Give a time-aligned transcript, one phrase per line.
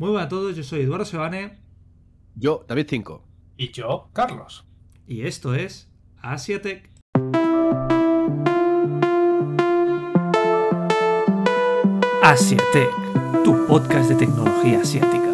[0.00, 1.58] Muy buenas a todos, yo soy Eduardo Sebane.
[2.34, 3.22] Yo, David 5.
[3.58, 4.64] Y yo, Carlos.
[5.06, 5.90] Y esto es
[6.22, 6.88] Asiatech.
[12.22, 15.32] Asiatech, tu podcast de tecnología asiática.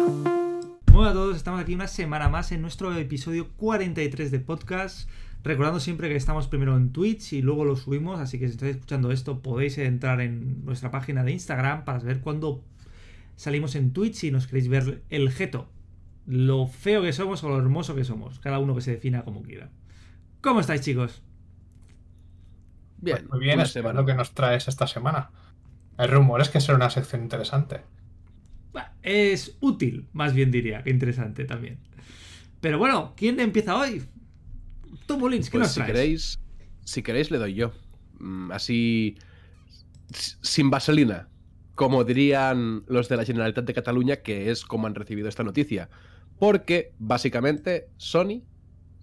[0.91, 5.09] Muy buenas a todos, estamos aquí una semana más en nuestro episodio 43 de podcast.
[5.45, 8.75] Recordando siempre que estamos primero en Twitch y luego lo subimos, así que si estáis
[8.75, 12.65] escuchando esto podéis entrar en nuestra página de Instagram para saber cuándo
[13.37, 15.69] salimos en Twitch y nos queréis ver el jeto.
[16.25, 18.39] Lo feo que somos o lo hermoso que somos.
[18.39, 19.69] Cada uno que se defina como quiera.
[20.41, 21.21] ¿Cómo estáis, chicos?
[22.97, 23.19] Bien.
[23.19, 25.29] Pues muy bien, es lo que nos traes esta semana.
[25.95, 27.81] Hay rumores que será una sección interesante.
[29.01, 31.79] Es útil, más bien diría, que interesante también.
[32.59, 34.03] Pero bueno, ¿quién empieza hoy?
[35.05, 35.87] Tú, Molins, ¿qué pues nos traes?
[35.87, 36.39] Si queréis,
[36.83, 37.71] si queréis, le doy yo.
[38.19, 39.17] Mm, así,
[40.41, 41.29] sin vaselina
[41.77, 45.89] como dirían los de la Generalitat de Cataluña, que es como han recibido esta noticia.
[46.39, 48.41] Porque, básicamente, Sony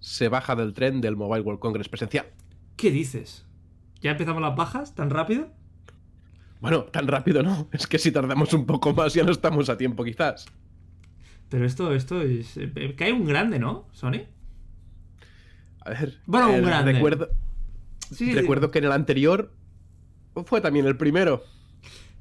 [0.01, 2.25] se baja del tren del Mobile World Congress presencial.
[2.75, 3.45] ¿Qué dices?
[4.01, 5.53] ¿Ya empezamos las bajas tan rápido?
[6.59, 7.69] Bueno, tan rápido no.
[7.71, 10.45] Es que si tardamos un poco más ya no estamos a tiempo quizás.
[11.47, 12.57] Pero esto, esto es...
[12.57, 14.23] Eh, cae un grande, ¿no, Sony?
[15.79, 16.19] A ver...
[16.25, 16.91] Bueno, un grande.
[16.91, 17.29] Recuerdo,
[18.19, 19.53] recuerdo que en el anterior
[20.45, 21.41] fue también el primero.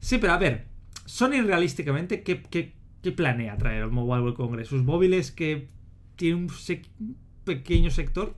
[0.04, 0.66] Sí, pero a ver,
[1.06, 2.74] Sony realísticamente, ¿qué,
[3.16, 4.68] planea traer al Mobile World Congress?
[4.68, 5.70] ¿Sus móviles que
[6.16, 8.34] tienen un, pequeño sector?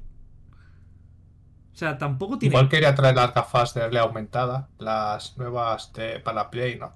[1.72, 2.54] O sea, tampoco tiene.
[2.54, 6.94] Igual quería traer las gafas de realidad aumentada, las nuevas de, para Play, ¿no?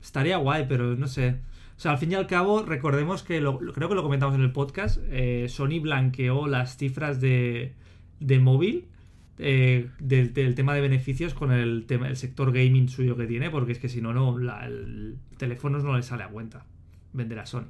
[0.00, 1.42] Estaría guay, pero no sé.
[1.76, 3.40] O sea, al fin y al cabo, recordemos que
[3.74, 5.00] creo que lo comentamos en el podcast.
[5.10, 7.74] Eh, Sony blanqueó las cifras de,
[8.20, 8.88] de móvil
[9.38, 13.72] eh, del, tema de beneficios con el, tema, el sector gaming suyo que tiene, porque
[13.72, 16.66] es que si no, no el teléfono no le sale a cuenta
[17.12, 17.68] vender a Sony.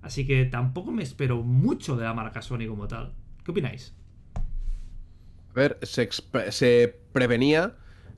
[0.00, 3.12] Así que tampoco me espero mucho de la marca Sony como tal.
[3.44, 3.94] ¿Qué opináis?
[4.34, 6.08] A ver, se,
[6.50, 7.76] se prevenía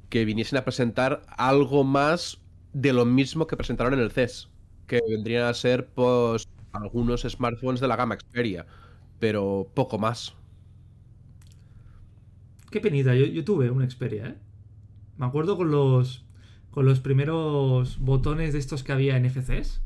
[0.09, 2.41] que viniesen a presentar algo más
[2.73, 4.49] de lo mismo que presentaron en el CES,
[4.87, 8.67] que vendrían a ser pues algunos smartphones de la gama Xperia,
[9.19, 10.35] pero poco más.
[12.75, 14.35] Qué penita, yo, tuve una Xperia, ¿eh?
[15.17, 16.25] Me acuerdo con los,
[16.73, 19.81] con los primeros botones de estos que había en FCs.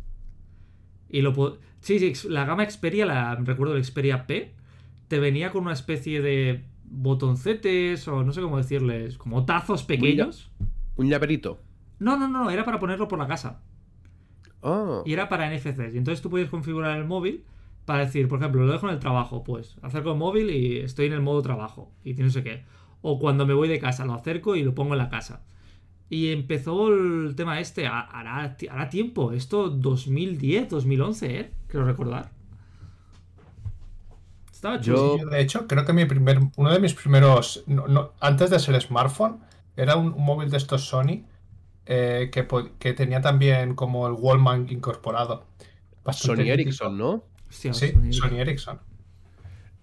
[1.11, 4.55] Y lo Sí, sí, la gama Xperia, la, recuerdo la Xperia P,
[5.07, 10.51] te venía con una especie de botoncetes o no sé cómo decirles, como tazos pequeños.
[10.97, 11.61] ¿Un llaverito?
[11.99, 13.61] No, no, no, era para ponerlo por la casa.
[14.63, 15.03] Oh.
[15.05, 15.93] Y era para NFCs.
[15.93, 17.45] Y entonces tú podías configurar el móvil
[17.89, 21.07] para decir, por ejemplo, lo dejo en el trabajo, pues acerco el móvil y estoy
[21.07, 22.63] en el modo trabajo y no sé qué.
[23.01, 25.41] O cuando me voy de casa, lo acerco y lo pongo en la casa.
[26.11, 31.51] Y empezó el tema este, hará, hará tiempo, esto 2010, 2011, ¿eh?
[31.67, 32.31] Quiero recordar.
[34.53, 35.17] Estaba chulo.
[35.17, 37.65] Yo, de hecho, creo que mi primer, uno de mis primeros,
[38.21, 39.39] antes de ser smartphone,
[39.79, 41.25] era un, móvil de estos Sony
[41.87, 45.47] eh, que, tenía también como el Wallman incorporado.
[46.13, 47.25] Sony Ericsson, ¿no?
[47.49, 48.81] Sí, Sony Ericsson.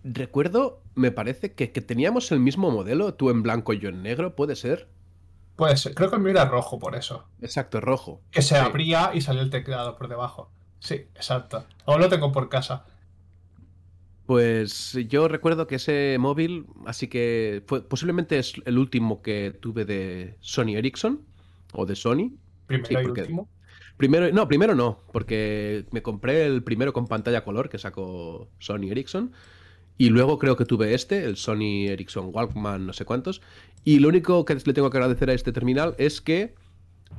[0.04, 4.36] Recuerdo, me parece que, teníamos el mismo modelo, tú en blanco y yo en negro,
[4.36, 4.88] ¿puede ser?
[5.56, 7.26] Puede ser, creo que el mío era rojo por eso.
[7.42, 8.22] Exacto, rojo.
[8.30, 10.52] Que se abría y salía el teclado por debajo.
[10.80, 11.66] Sí, exacto.
[11.86, 12.86] Aún lo tengo por casa.
[14.26, 19.86] Pues yo recuerdo que ese móvil, así que fue, posiblemente es el último que tuve
[19.86, 21.22] de Sony Ericsson
[21.74, 22.32] o de Sony.
[22.68, 23.50] Primero y último.
[23.98, 28.92] Primero, no, primero no, porque me compré el primero con pantalla color que sacó Sony
[28.92, 29.32] Ericsson
[29.98, 33.42] y luego creo que tuve este, el Sony Ericsson Walkman, no sé cuántos.
[33.86, 36.56] Y lo único que le tengo que agradecer a este terminal es que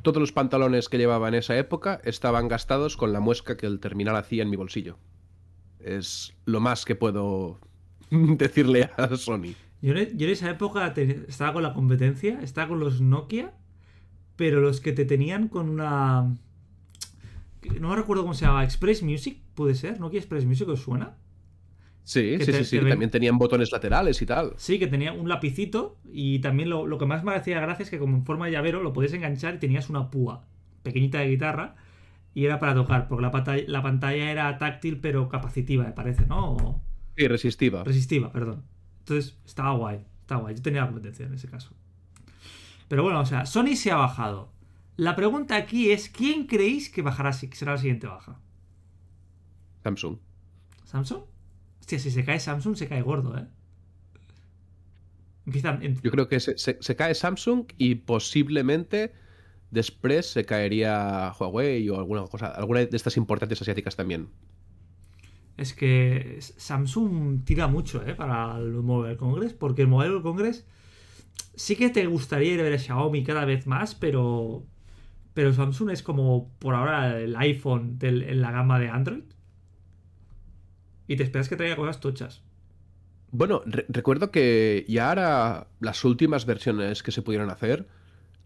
[0.03, 3.81] todos los pantalones que llevaba en esa época estaban gastados con la muesca que el
[3.81, 4.98] terminal hacía en mi bolsillo.
[5.81, 7.58] Es lo más que puedo
[8.10, 9.54] decirle a Sony.
[9.82, 10.93] Yo en, esa época
[11.28, 13.54] estaba con la competencia, estaba con los Nokia,
[14.37, 16.34] pero los que te tenían con una...
[17.81, 21.17] No me recuerdo cómo se llama, Express Music, puede ser, Nokia Express Music, ¿os suena?
[22.06, 24.52] Sí, sí, sí, sí, también tenían botones laterales y tal.
[24.58, 27.99] Sí, que tenía un lapicito y también lo, que más me hacía gracia es que
[27.99, 30.46] como en forma de llavero lo podías enganchar y tenías una púa
[30.85, 31.75] pequeñita de guitarra
[32.32, 36.26] y era para tocar, porque la pantalla, la pantalla era táctil pero capacitiva, me parece,
[36.26, 36.81] ¿no?
[37.17, 37.82] Sí, resistiva.
[37.82, 38.62] Resistiva, perdón.
[39.00, 40.55] Entonces estaba guay, estaba guay.
[40.55, 41.75] Yo tenía la competencia en ese caso.
[42.87, 44.52] Pero bueno, o sea, Sony se ha bajado.
[44.96, 48.40] La pregunta aquí es, ¿quién creéis que bajará, será la siguiente baja?
[49.82, 50.19] Samsung.
[50.84, 51.22] ¿Samsung?
[51.81, 53.46] Hostia, si se cae Samsung, se cae gordo, ¿eh?
[56.02, 59.12] Yo creo que se, cae Samsung y posiblemente
[59.70, 64.28] Después se caería Huawei o alguna cosa, alguna de estas importantes asiáticas también.
[65.56, 68.14] Es que Samsung tira mucho ¿eh?
[68.14, 70.64] para el Mobile Congress, porque el Mobile Congress
[71.54, 74.64] sí que te gustaría ir a ver a Xiaomi cada vez más, pero,
[75.37, 79.25] pero Samsung es como por ahora el iPhone en la gama de Android.
[81.09, 82.43] Y te esperas que traiga cosas tochas.
[83.33, 87.87] Bueno, recuerdo que ya ahora las últimas versiones que se pudieron hacer,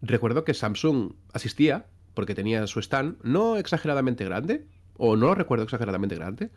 [0.01, 4.67] recuerdo que Samsung asistía, porque tenía su stand, no exageradamente grande,
[4.97, 6.51] o no lo recuerdo exageradamente grande,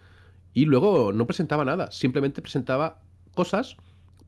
[0.53, 3.03] y luego no presentaba nada, simplemente presentaba
[3.37, 3.77] cosas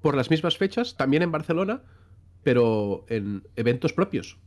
[0.03, 1.83] por las mismas fechas, también en Barcelona,
[2.45, 4.39] pero en eventos propios.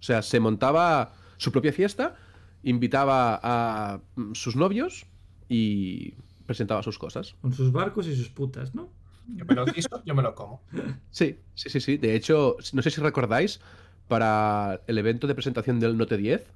[0.00, 2.16] O sea, se montaba su propia fiesta,
[2.62, 4.00] invitaba a
[4.32, 5.06] sus novios
[5.48, 6.14] y
[6.46, 7.34] presentaba sus cosas.
[7.40, 8.90] Con sus barcos y sus putas, ¿no?
[9.34, 10.62] Yo me lo quiso, yo me lo como.
[11.10, 11.96] Sí, sí, sí, sí.
[11.98, 13.60] De hecho, no sé si recordáis,
[14.08, 16.50] para el evento de presentación del Note 10,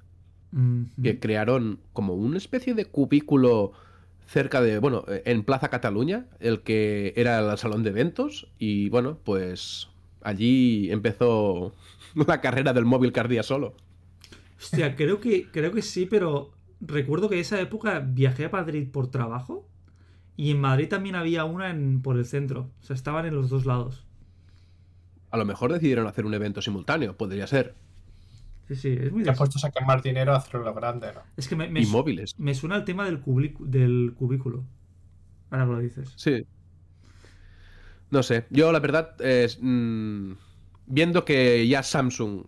[1.01, 3.71] que crearon como una especie de cubículo
[4.25, 9.19] cerca de, bueno, en Plaza Cataluña, el que era el salón de eventos, y bueno,
[9.23, 9.89] pues
[10.23, 11.73] allí empezó
[12.27, 13.75] la carrera del móvil cardía solo.
[14.57, 19.09] Hostia, creo que, creo que sí, pero recuerdo que esa época viajé a Madrid por
[19.11, 19.67] trabajo
[20.35, 22.69] y en Madrid también había una en, por el centro.
[22.81, 24.05] O sea, estaban en los dos lados.
[25.31, 27.75] A lo mejor decidieron hacer un evento simultáneo, podría ser.
[28.67, 29.23] Sí, sí, es muy...
[29.23, 31.21] Ya puesto a quemar dinero a hacerlo grande, ¿no?
[31.35, 32.33] Es que me, me, y móviles.
[32.37, 33.21] me suena el tema del,
[33.59, 34.63] del cubículo.
[35.49, 36.13] Ahora que lo dices.
[36.15, 36.45] Sí.
[38.13, 39.57] No sé, yo la verdad es...
[39.59, 40.33] Mm,
[40.85, 42.43] viendo que ya Samsung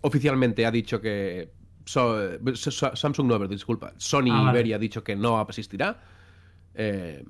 [0.00, 1.52] oficialmente ha dicho que...
[1.84, 3.92] Samsung no, disculpa.
[3.98, 6.02] Sony ah, Iberia ha dicho que no asistirá.
[6.74, 7.24] Eh,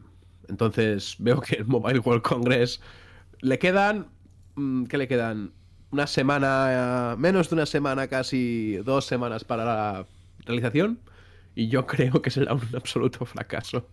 [0.48, 2.80] entonces veo que el Mobile World Congress
[3.42, 4.06] le quedan...
[4.54, 5.52] Mm, ¿Qué le quedan?
[5.90, 10.06] Una semana, menos de una semana, casi dos semanas para la
[10.46, 10.98] realización.
[11.54, 13.86] Y yo creo que será un absoluto fracaso.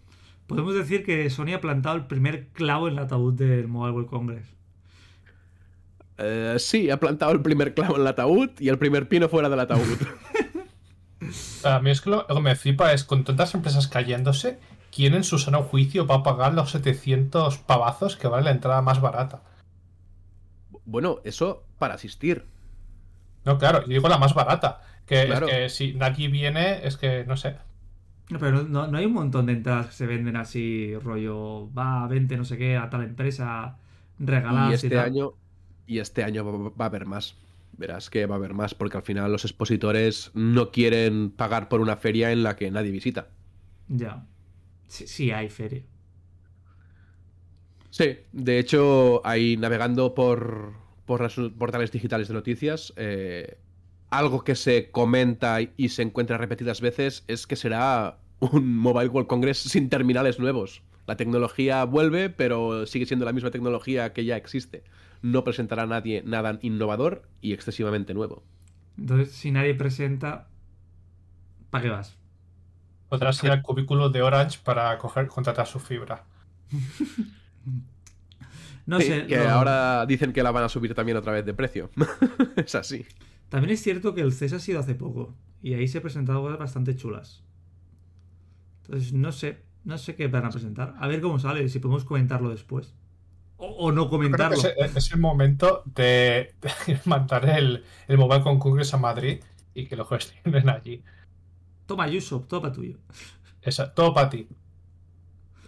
[0.48, 4.10] Podemos decir que Sony ha plantado el primer clavo en el ataúd del Mobile World
[4.10, 4.48] Congress.
[6.18, 9.50] Eh, sí, ha plantado el primer clavo en el ataúd y el primer pino fuera
[9.50, 9.98] del ataúd.
[11.64, 14.60] A mí es que lo, que me flipa es con tantas empresas cayéndose,
[14.94, 18.82] ¿quién en su sano juicio va a pagar los 700 pavazos que vale la entrada
[18.82, 19.42] más barata?
[20.86, 22.46] Bueno, eso para asistir.
[23.46, 24.82] No, claro, yo digo la más barata.
[25.06, 27.56] Que, es que si nadie viene, es que no sé.
[28.28, 32.38] Pero no, no, hay un montón de entradas que se venden así, rollo, va, vente,
[32.38, 33.78] no sé qué, a tal empresa,
[34.18, 35.34] regaladas y este año
[35.86, 37.38] Y este año va a haber más.
[37.74, 41.82] Verás que va a haber más, porque al final los expositores no quieren pagar por
[41.82, 43.30] una feria en la que nadie visita.
[43.88, 44.28] Ya.
[44.88, 45.84] Sí, hay feria.
[47.90, 50.74] Sí, de hecho, ahí navegando por,
[51.06, 53.60] por los portales digitales de noticias, eh,
[54.18, 59.28] algo que se comenta y se encuentra repetidas veces es que será un Mobile World
[59.28, 60.84] Congress sin terminales nuevos.
[61.08, 64.84] La tecnología vuelve, pero sigue siendo la misma tecnología que ya existe.
[65.22, 68.44] No presentará nadie nada innovador y excesivamente nuevo.
[68.98, 70.48] Entonces, si nadie presenta,
[71.72, 72.16] ¿para qué vas?
[73.10, 76.24] Podrás ir al cubículo de Orange para coger, contratar su fibra.
[78.86, 79.26] no sé.
[79.26, 81.90] Que ahora dicen que la van a subir también otra vez de precio.
[82.56, 83.06] es así.
[83.54, 85.36] También es cierto que el CES ha sido hace poco.
[85.62, 87.44] Y ahí se han presentado cosas bastante chulas.
[88.82, 89.62] Entonces, no sé.
[89.84, 90.96] No sé qué van a presentar.
[90.98, 92.96] A ver cómo sale, si podemos comentarlo después.
[93.58, 94.58] O, no comentarlo.
[94.58, 96.56] es, el momento de,
[97.06, 99.40] mandar el, el Mobile Congress a Madrid
[99.76, 101.04] y que lo gestionen allí.
[101.86, 102.98] Toma, Yusuf, todo para tuyo.
[103.94, 104.48] todo para ti.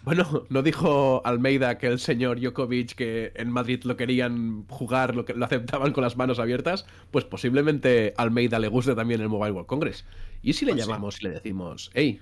[0.06, 5.26] Bueno, ¿no dijo Almeida que el señor Djokovic que en Madrid lo querían jugar, lo,
[5.26, 6.86] que, lo aceptaban con las manos abiertas?
[7.10, 10.06] Pues posiblemente Almeida le guste también el Mobile World Congress.
[10.44, 12.22] ¿Y si le pues llamamos y le decimos, hey,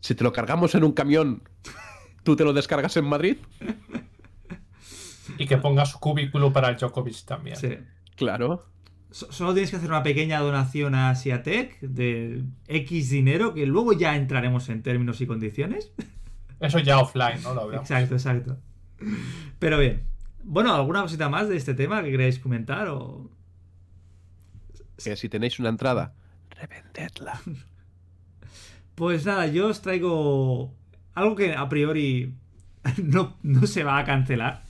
[0.00, 1.42] si te lo cargamos en un camión,
[2.22, 3.38] ¿tú te lo descargas en Madrid?
[5.38, 7.56] Y que ponga su cubículo para el Djokovic también.
[7.56, 7.78] Sí.
[8.16, 8.66] Claro.
[9.10, 14.14] Solo tienes que hacer una pequeña donación a Siatec de X dinero, que luego ya
[14.16, 15.92] entraremos en términos y condiciones.
[16.60, 17.54] Eso ya offline, ¿no?
[17.54, 17.74] Lo.
[17.74, 18.58] Exacto, exacto.
[19.58, 20.02] Pero bien.
[20.42, 22.88] Bueno, ¿alguna cosita más de este tema que queráis comentar?
[22.88, 23.30] O...
[25.02, 26.14] Que si tenéis una entrada,
[26.50, 27.40] revendedla.
[28.94, 30.74] Pues nada, yo os traigo
[31.14, 32.34] algo que a priori
[33.02, 34.62] no, no se va a cancelar,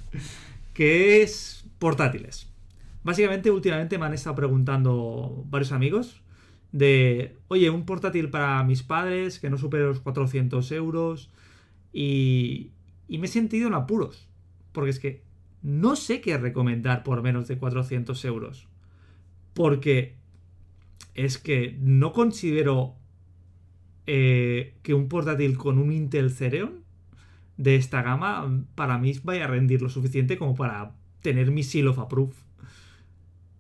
[0.73, 2.50] que es portátiles.
[3.03, 6.23] Básicamente, últimamente me han estado preguntando varios amigos
[6.73, 11.31] de, oye, un portátil para mis padres que no supere los 400 euros
[11.93, 12.71] y,
[13.09, 14.29] y me he sentido en apuros,
[14.73, 15.23] porque es que
[15.63, 18.69] no sé qué recomendar por menos de 400 euros.
[19.55, 20.15] Porque
[21.15, 22.95] es que no considero
[24.07, 26.85] eh, que un portátil con un Intel Cereon
[27.57, 31.89] de esta gama para mí vaya a rendir lo suficiente como para tener mi seal
[31.89, 32.35] of approve.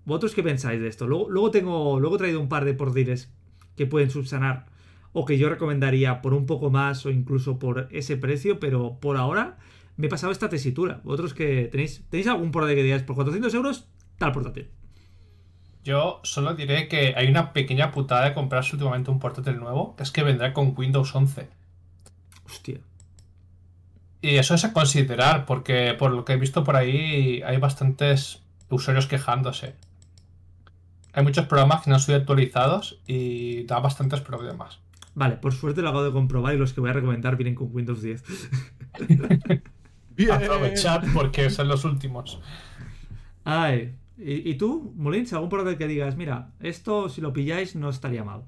[0.04, 1.06] ¿Vosotros qué pensáis de esto?
[1.06, 2.00] Luego, luego tengo.
[2.00, 3.32] Luego he traído un par de portátiles
[3.76, 4.66] que pueden subsanar.
[5.12, 8.60] O que yo recomendaría por un poco más o incluso por ese precio.
[8.60, 9.58] Pero por ahora
[9.96, 11.00] me he pasado esta tesitura.
[11.04, 13.88] ¿Vosotros que tenéis, tenéis algún portátil que digáis por 400 euros?
[14.18, 14.70] Tal portátil.
[15.82, 20.02] Yo solo diré que hay una pequeña putada de comprarse últimamente un portátil nuevo, que
[20.02, 21.48] es que vendrá con Windows 11.
[22.44, 22.80] Hostia.
[24.22, 28.42] Y eso es a considerar, porque por lo que he visto por ahí hay bastantes
[28.68, 29.74] usuarios quejándose.
[31.12, 34.80] Hay muchos programas que no han sido actualizados y da bastantes problemas.
[35.14, 37.68] Vale, por suerte lo hago de comprobar y los que voy a recomendar vienen con
[37.72, 38.22] Windows 10.
[40.16, 40.30] Bien.
[40.30, 42.40] Aprovechad porque son los últimos.
[43.44, 48.22] Ay, ¿Y, tú, Molins, algún portátil que digas, mira, esto si lo pilláis no estaría
[48.22, 48.44] mal?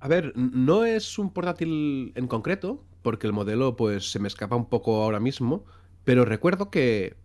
[0.00, 4.56] A ver, no es un portátil en concreto, porque el modelo pues se me escapa
[4.56, 5.66] un poco ahora mismo,
[6.04, 7.16] pero recuerdo que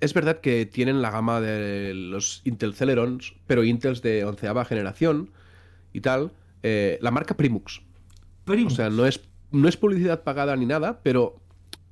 [0.00, 5.30] es verdad que tienen la gama de los Intel Celerons, pero Intels de onceava generación
[5.92, 6.32] y tal,
[6.62, 7.82] eh, la marca Primux.
[8.44, 8.72] Primux.
[8.72, 9.20] O sea, no es,
[9.50, 11.40] no es publicidad pagada ni nada, pero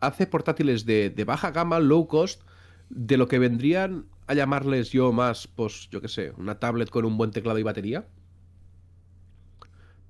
[0.00, 2.42] hace portátiles de, de baja gama, low cost,
[2.90, 7.04] de lo que vendrían a llamarles yo más, pues yo qué sé, una tablet con
[7.04, 8.06] un buen teclado y batería.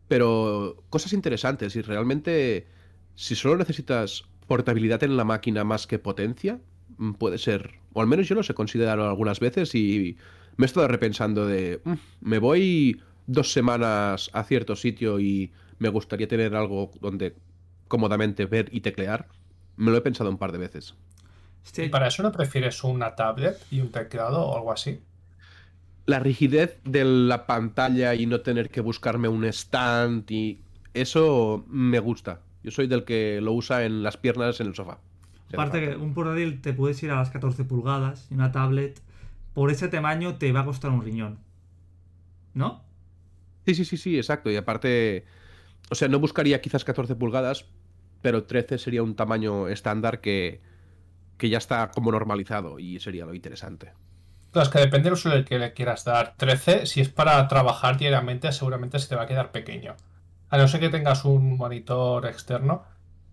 [0.09, 2.67] Pero cosas interesantes y realmente
[3.15, 6.61] si solo necesitas portabilidad en la máquina más que potencia,
[7.19, 10.17] puede ser, o al menos yo los he considerado algunas veces y
[10.57, 15.89] me he estado repensando de, mm, me voy dos semanas a cierto sitio y me
[15.89, 17.37] gustaría tener algo donde
[17.89, 19.29] cómodamente ver y teclear.
[19.77, 20.95] Me lo he pensado un par de veces.
[21.77, 25.01] ¿Y para eso no prefieres una tablet y un teclado o algo así?
[26.07, 30.61] La rigidez de la pantalla y no tener que buscarme un stand y
[30.95, 32.41] eso me gusta.
[32.63, 34.99] Yo soy del que lo usa en las piernas en el sofá.
[35.53, 39.01] Aparte que un portátil te puedes ir a las 14 pulgadas y una tablet
[39.55, 41.39] por ese tamaño te va a costar un riñón.
[42.55, 42.83] ¿No?
[43.67, 44.51] Sí, sí, sí, sí, exacto.
[44.51, 45.25] Y aparte,
[45.91, 47.67] o sea, no buscaría quizás 14 pulgadas,
[48.23, 50.61] pero 13 sería un tamaño estándar que,
[51.37, 53.93] que ya está como normalizado y sería lo interesante.
[54.53, 56.35] Claro, es que depende del uso que le quieras dar.
[56.37, 59.97] 13, si es para trabajar diariamente, seguramente se te va a quedar pequeño.
[60.51, 62.85] A no ser que tengas un monitor externo,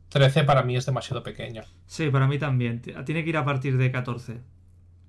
[0.10, 1.64] 13 para mí es demasiado pequeño.
[1.86, 2.82] Sí, para mí también.
[2.82, 4.42] Tiene que ir a partir de 14.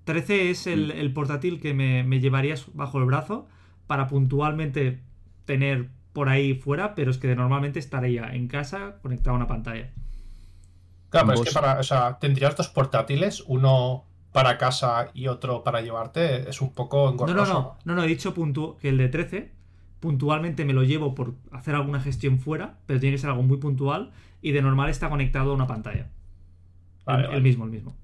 [0.04, 1.14] 13 es el, mm.
[1.14, 3.48] portátil que me, me llevarías bajo el brazo
[3.86, 5.00] para puntualmente
[5.44, 9.90] tener por ahí fuera, pero es que normalmente estaría en casa conectado a una pantalla.
[11.08, 15.64] Claro, pero es que para, o sea, tendrías dos portátiles, uno para casa y otro
[15.64, 17.34] para llevarte, es un poco engorroso.
[17.34, 18.34] No, no, no, no, no he dicho
[18.80, 19.59] que el de 13
[20.00, 23.58] puntualmente me lo llevo por hacer alguna gestión fuera, pero tiene que ser algo muy
[23.58, 24.10] puntual
[24.42, 26.08] y de normal está conectado a una pantalla.
[27.06, 27.96] el, mismo, el mismo.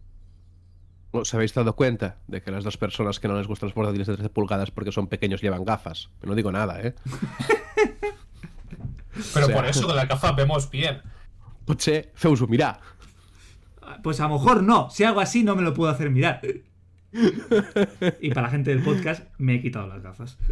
[1.13, 4.07] ¿Os habéis dado cuenta de que las dos personas que no les gustan los portátiles
[4.07, 6.11] de 13 pulgadas porque son pequeños llevan gafas?
[6.23, 6.95] No digo nada, ¿eh?
[9.35, 11.01] pero por eso de la gafa vemos bien.
[11.65, 12.81] Potser feu-s'ho mirar.
[14.03, 14.91] Pues a lo mejor no.
[14.91, 16.41] Si hago así, no me lo puedo hacer mirar.
[18.21, 20.39] Y para la gente del podcast, me he quitado las gafas.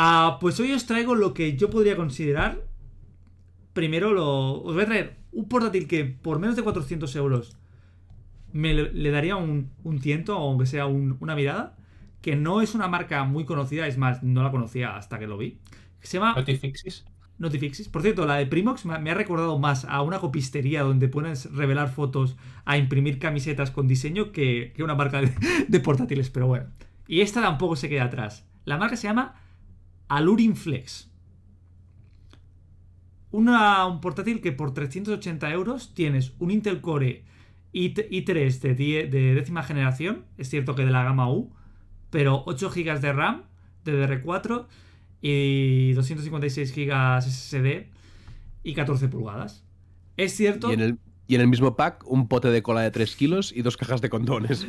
[0.00, 2.62] Ah, pues hoy os traigo lo que yo podría considerar.
[3.72, 7.56] Primero, lo, os voy a traer un portátil que por menos de 400 euros
[8.52, 11.76] me le, daría un, un, tiento, aunque sea una mirada.
[12.22, 15.36] Que no es una marca muy conocida, es más, no la conocía hasta que lo
[15.36, 15.58] vi.
[16.00, 16.34] Se llama.
[16.36, 17.04] Notifixis.
[17.38, 17.88] Notifixis.
[17.88, 21.92] Por cierto, la de Primox me ha recordado más a una copistería donde puedes revelar
[21.92, 25.20] fotos a imprimir camisetas con diseño que, una marca
[25.68, 26.66] de, portátiles, pero bueno.
[27.06, 28.46] Y esta tampoco se queda atrás.
[28.64, 29.40] La marca se llama
[30.08, 31.10] Alurin Flex.
[33.30, 37.24] Una, un portátil que por 380 euros tienes un Intel Core
[37.72, 38.74] i3 de,
[39.06, 41.52] de décima generación, es cierto que de la gama U,
[42.10, 43.42] pero 8 GB de RAM,
[43.84, 44.66] DDR4
[45.20, 47.86] y 256 GB SSD
[48.62, 49.64] y 14 pulgadas.
[50.16, 50.70] Es cierto.
[50.70, 53.52] Y en, el, y en el mismo pack, un pote de cola de 3 kilos
[53.54, 54.66] y dos cajas de condones.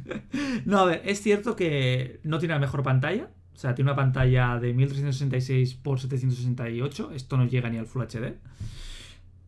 [0.64, 3.30] no, a ver, es cierto que no tiene la mejor pantalla.
[3.54, 7.10] O sea, tiene una pantalla de 1366 x 768.
[7.12, 8.34] Esto no llega ni al Full HD.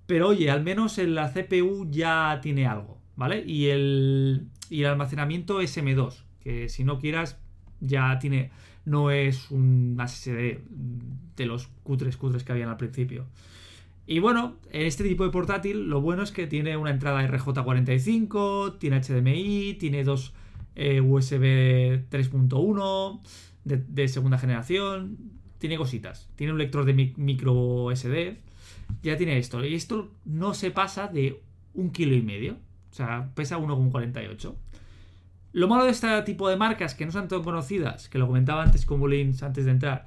[0.07, 3.45] Pero oye, al menos en la CPU ya tiene algo, ¿vale?
[3.47, 7.39] Y el, y el almacenamiento SM2, que si no quieras,
[7.79, 8.51] ya tiene
[8.85, 10.59] no es un SSD
[11.37, 13.27] de los cutres cutres que habían al principio.
[14.07, 18.79] Y bueno, en este tipo de portátil lo bueno es que tiene una entrada RJ45,
[18.79, 20.33] tiene HDMI, tiene dos
[20.75, 23.21] eh, USB 3.1
[23.65, 25.19] de, segunda generación.
[25.59, 26.29] Tiene cositas.
[26.37, 28.39] Tiene un lector de micro SD.
[29.03, 29.65] Ya tiene esto.
[29.65, 31.41] Y esto no se pasa de
[31.75, 32.55] un kilo y medio.
[32.91, 34.55] O sea, pesa 1,48.
[35.53, 38.63] Lo malo de este tipo de marcas que no son tan conocidas, que lo comentaba
[38.63, 40.07] antes con Mullins antes de entrar,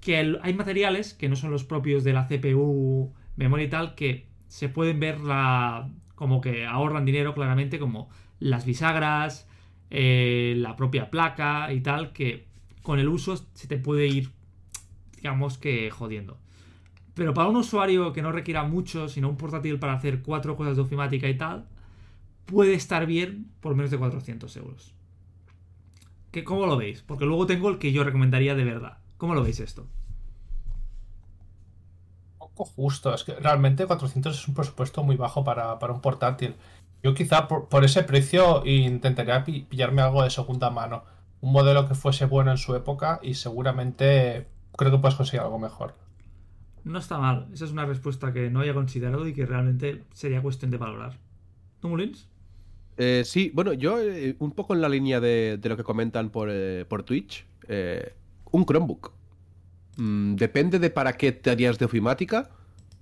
[0.00, 4.26] que hay materiales que no son los propios de la CPU, memoria y tal, que
[4.46, 9.48] se pueden ver la, como que ahorran dinero claramente, como las bisagras,
[9.90, 12.46] eh, la propia placa y tal, que
[12.82, 14.30] con el uso se te puede ir,
[15.16, 16.38] digamos que jodiendo.
[17.14, 20.76] Pero para un usuario que no requiera mucho, sino un portátil para hacer cuatro cosas
[20.76, 21.66] de ofimática y tal,
[22.46, 24.94] puede estar bien por menos de 400 euros.
[26.30, 27.02] ¿Qué, ¿Cómo lo veis?
[27.02, 28.98] Porque luego tengo el que yo recomendaría de verdad.
[29.16, 29.86] ¿Cómo lo veis esto?
[32.38, 33.14] Un poco justo.
[33.14, 36.54] Es que realmente 400 es un presupuesto muy bajo para, un portátil.
[37.02, 41.04] Yo quizá por, ese precio intentaría pillarme algo de segunda mano.
[41.40, 45.58] Un modelo que fuese bueno en su época y seguramente creo que puedes conseguir algo
[45.58, 45.94] mejor.
[46.84, 47.48] No está mal.
[47.52, 51.18] Esa es una respuesta que no había considerado y que realmente sería cuestión de valorar.
[51.80, 52.28] ¿Tú, Mullins?
[52.98, 56.48] Eh, sí, bueno, yo eh, un poco en la línea de, lo que comentan por,
[56.50, 57.46] eh, por Twitch,
[58.50, 59.12] un Chromebook.
[59.96, 62.50] Mm, depende de para qué tareas de ofimática,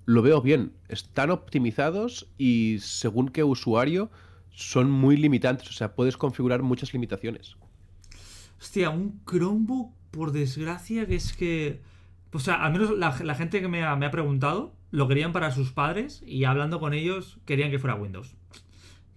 [0.04, 0.72] lo veo bien.
[0.88, 4.10] Están optimizados y según qué usuario
[4.50, 7.56] son muy limitantes, o sea, puedes configurar muchas limitaciones.
[8.60, 11.80] Hostia, un Chromebook, por desgracia, que es que...
[12.32, 15.50] O sea, al menos la, gente que me ha, me ha preguntado lo querían para
[15.50, 18.36] sus padres y hablando con ellos querían que fuera Windows.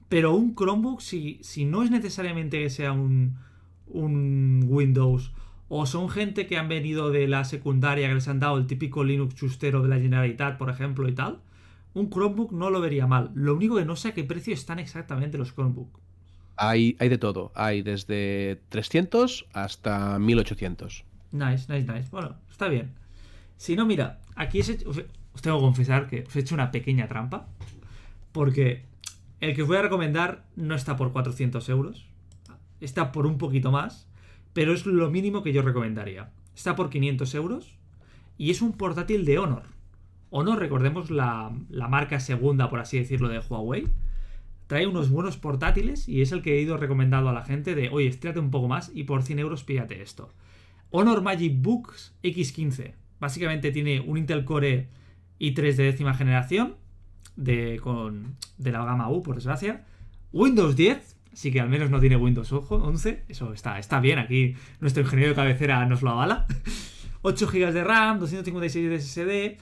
[0.09, 3.37] Pero un Chromebook, si, si no es necesariamente que sea un,
[3.87, 5.33] un Windows,
[5.69, 9.03] o son gente que han venido de la secundaria, que les han dado el típico
[9.03, 11.39] Linux chustero de la Generalitat, por ejemplo, y tal,
[11.93, 13.31] un Chromebook no lo vería mal.
[13.33, 15.99] Lo único que no sé a qué precio están exactamente los Chromebook.
[16.55, 17.51] Hay, hay de todo.
[17.55, 21.05] Hay desde 300 hasta 1800.
[21.31, 22.09] Nice, nice, nice.
[22.11, 22.93] Bueno, está bien.
[23.57, 27.07] Si no, mira, aquí os, os tengo que confesar que os he hecho una pequeña
[27.07, 27.47] trampa.
[28.31, 28.85] Porque
[29.39, 32.07] el que os voy a recomendar no está por 400 euros.
[32.79, 34.09] Está por un poquito más.
[34.53, 36.31] Pero es lo mínimo que yo recomendaría.
[36.55, 37.77] Está por 500 euros.
[38.37, 39.63] Y es un portátil de Honor.
[40.29, 41.51] Honor, recordemos la,
[41.89, 43.87] marca segunda, por así decirlo, de Huawei.
[44.67, 47.89] Trae unos buenos portátiles y es el que he ido recomendando a la gente de,
[47.89, 50.33] oye, estírate un poco más y por 100 euros píllate esto.
[50.89, 52.93] Honor Magic Books X15.
[53.19, 54.89] Básicamente tiene un Intel Core
[55.39, 56.75] i3 de décima generación
[57.37, 59.85] de, con, de la gama U, por desgracia.
[60.33, 63.23] Windows 10, así que al menos no tiene Windows 11.
[63.29, 66.45] Eso está, está bien, aquí nuestro ingeniero de cabecera nos lo avala.
[67.21, 69.57] 8 GB de RAM, 256 de SSD.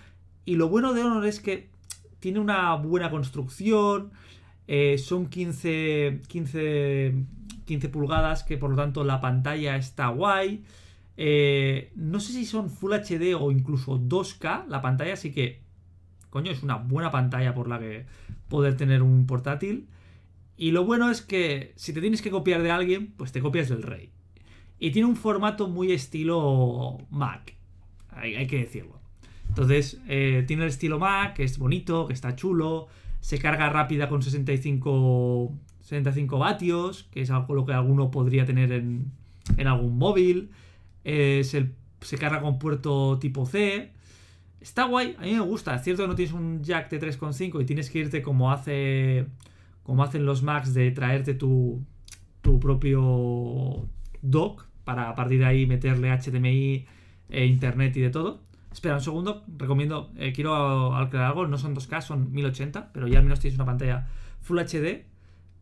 [0.46, 1.70] Y lo bueno de Honor es que
[2.20, 4.12] tiene una buena construcción.
[4.68, 7.14] Eh, son 15, 15,
[7.66, 10.64] 15 pulgadas, que por lo tanto la pantalla está guay.
[11.18, 15.65] Eh, no sé si son Full HD o incluso 2K la pantalla, así que
[16.36, 18.06] coño, es una buena pantalla por la que
[18.50, 19.88] poder tener un portátil.
[20.58, 23.70] Y lo bueno es que si te tienes que copiar de alguien, pues te copias
[23.70, 24.10] del rey.
[24.78, 27.54] Y tiene un formato muy estilo Mac,
[28.12, 29.00] hay, que decirlo.
[29.48, 32.88] Entonces, eh, tiene el estilo Mac, que es bonito, que está chulo,
[33.22, 38.74] se carga rápida con 65, 65 vatios, que es algo lo que alguno podría tener
[38.74, 39.10] en,
[39.56, 40.50] en algún móvil.
[41.06, 43.95] se carga con puerto tipo C,
[44.66, 45.76] Está guay, a mí me gusta.
[45.76, 49.28] Es cierto que no tienes un jack de 3.5 y tienes que irte como hace.
[49.84, 51.86] como hacen los Macs de traerte tu,
[52.42, 53.88] tu propio
[54.24, 56.88] dock para a partir de ahí meterle HDMI,
[57.30, 58.42] e internet y de todo.
[58.72, 63.20] Espera un segundo, recomiendo, eh, quiero aclarar algo, no son 2K, son 1080, pero ya
[63.20, 64.08] al menos tienes una pantalla
[64.42, 65.06] Full HD.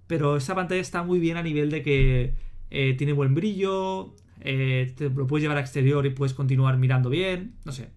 [0.08, 2.36] Pero esa pantalla está muy bien a nivel de que
[2.72, 7.10] eh, tiene buen brillo, eh, te lo puedes llevar a exterior y puedes continuar mirando
[7.10, 7.90] bien, no sé,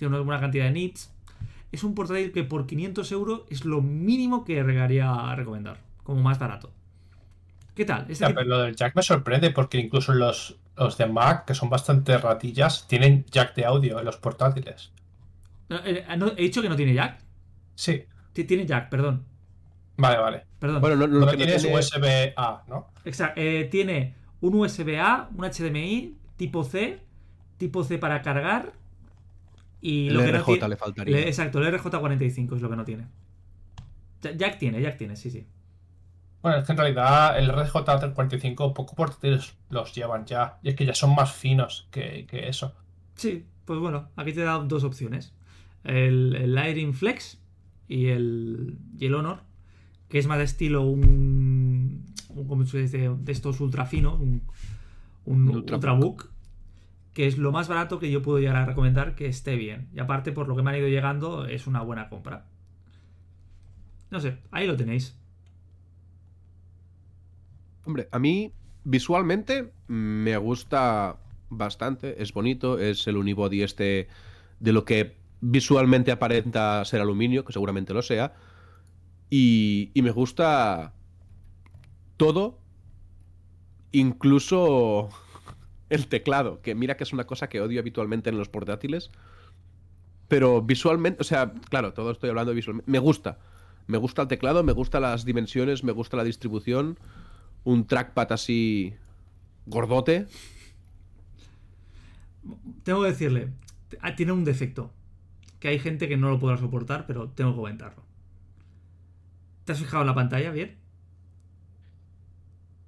[0.00, 1.12] tiene una buena cantidad de nits.
[1.70, 6.22] Es un portátil que por 500 euros es lo mínimo que regaría a recomendar, como
[6.22, 6.72] más barato.
[7.74, 8.06] ¿Qué tal?
[8.08, 11.70] Este pero lo del jack me sorprende porque incluso los, los de Mac, que son
[11.70, 14.90] bastante ratillas, tienen jack de audio en los portátiles.
[15.68, 16.04] Eh,
[16.36, 17.20] ¿He dicho que no tiene jack?
[17.74, 18.02] Sí.
[18.32, 19.24] Tiene jack, perdón.
[19.98, 20.46] Vale, vale.
[20.58, 20.80] Perdón.
[20.80, 22.88] Bueno, lo, que tiene es USB-A, ¿no?
[23.04, 23.38] Exacto.
[23.40, 27.00] Eh, tiene un USB-A, un HDMI, tipo C,
[27.58, 28.79] tipo C para cargar
[29.80, 31.20] y el lo que RJ le faltaría.
[31.20, 33.06] exacto, el RJ45 es lo que no tiene.
[34.22, 35.46] Jack tiene, Jack tiene, sí, sí.
[36.42, 40.58] Bueno, es que en realidad el RJ45 poco portátiles los llevan ya.
[40.62, 42.74] Y es que ya son más finos que, eso.
[43.14, 45.34] Sí, pues bueno, aquí te da dos opciones.
[45.84, 47.38] El, el Lighting Flex
[47.88, 49.40] y el, y el Honor,
[50.08, 54.42] que es más de estilo un, un como se dice, de estos ultra finos, un,
[55.24, 55.74] un Ultrabook.
[55.74, 56.30] Ultrabook,
[57.12, 59.88] que es lo más barato que yo puedo llegar a recomendar que esté bien.
[59.92, 62.46] Y aparte, por lo que me han ido llegando, es una buena compra.
[64.10, 65.16] No sé, ahí lo tenéis.
[67.84, 68.52] Hombre, a mí
[68.84, 71.18] visualmente me gusta
[71.48, 74.08] bastante, es bonito, es el unibody este
[74.60, 78.34] de lo que visualmente aparenta ser aluminio, que seguramente lo sea,
[79.30, 80.92] y, y me gusta
[82.16, 82.58] todo,
[83.92, 85.08] incluso
[85.90, 89.10] el teclado, que mira que es una cosa que odio habitualmente en los portátiles,
[90.28, 93.38] pero visualmente, o sea, claro, todo estoy hablando visualmente, me gusta,
[93.86, 96.98] me gusta el teclado, me gustan las dimensiones, me gusta la distribución,
[97.64, 98.94] un trackpad así
[99.66, 100.26] gordote.
[102.84, 103.52] Tengo que decirle,
[104.00, 104.92] ah, tiene un defecto.
[105.58, 108.02] Que hay gente que no lo podrá soportar, pero tengo que comentarlo.
[109.64, 110.78] ¿Te has fijado en la pantalla bien?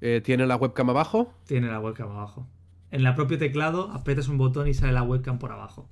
[0.01, 1.35] Eh, tiene la webcam abajo.
[1.47, 2.47] Tiene la webcam abajo.
[2.93, 5.91] En el propio teclado aprietas un botón y sale la webcam por abajo.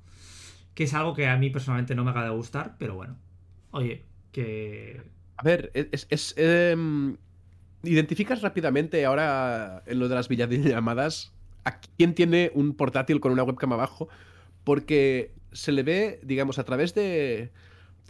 [0.74, 3.16] Que es algo que a mí personalmente no me acaba de gustar, pero bueno.
[3.72, 5.02] Oye, que...
[5.36, 6.06] A ver, es...
[6.10, 7.16] es, em,
[7.82, 11.32] identificas rápidamente ahora en lo de las videollamadas
[11.64, 14.08] a quién tiene un portátil con una webcam abajo,
[14.64, 17.50] porque se le ve, digamos, a través de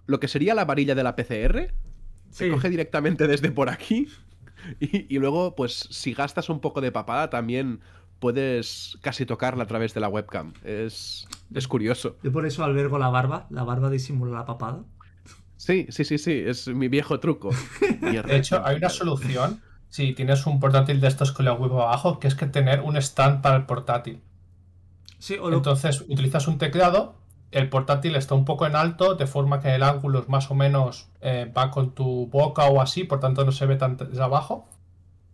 [0.07, 1.73] lo que sería la varilla de la PCR,
[2.31, 2.51] se Sí.
[2.51, 4.09] coge directamente desde por aquí,
[4.81, 7.81] y, y luego, pues, si gastas un poco de papada, también
[8.21, 10.53] puedes casi tocarla a través de la webcam.
[10.65, 12.17] Es, es curioso.
[12.23, 13.47] Yo por eso albergo la barba.
[13.51, 14.85] La barba disimula la papada.
[15.57, 17.51] Sí, sí, sí, sí, es mi viejo truco.
[18.01, 22.21] De hecho, hay una solución si tienes un portátil de estos con la web abajo,
[22.21, 24.21] que es que tener un stand para el portátil.
[25.19, 27.17] Sí, o lo- Entonces, utilizas un teclado,
[27.51, 30.55] el portátil está un poco en alto, de forma que el ángulo es más o
[30.55, 34.23] menos eh, va con tu boca o así, por tanto no se ve tan desde
[34.23, 34.69] abajo.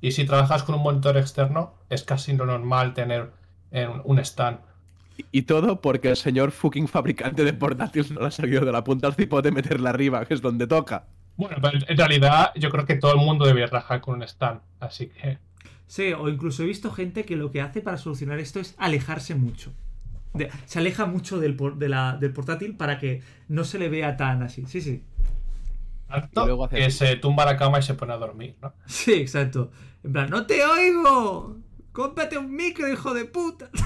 [0.00, 3.30] Y si trabajas con un monitor externo, es casi lo normal tener
[4.04, 4.58] un stand.
[5.32, 8.84] Y todo porque el señor fucking fabricante de portátiles no le ha salido de la
[8.84, 11.06] punta al cipote meterla arriba, que es donde toca.
[11.36, 14.60] Bueno, pero en realidad yo creo que todo el mundo debería trabajar con un stand,
[14.80, 15.38] así que...
[15.86, 19.34] Sí, o incluso he visto gente que lo que hace para solucionar esto es alejarse
[19.36, 19.72] mucho.
[20.34, 23.88] De- se aleja mucho del, por- de la- del portátil para que no se le
[23.88, 24.64] vea tan así.
[24.66, 25.02] Sí, sí.
[26.08, 26.98] Tanto Y luego hace que así.
[26.98, 28.72] se tumba a la cama y se pone a dormir, ¿no?
[28.86, 29.70] Sí, exacto.
[30.04, 31.58] En plan, ¡no te oigo!
[31.92, 33.70] ¡Cómprate un micro, hijo de puta!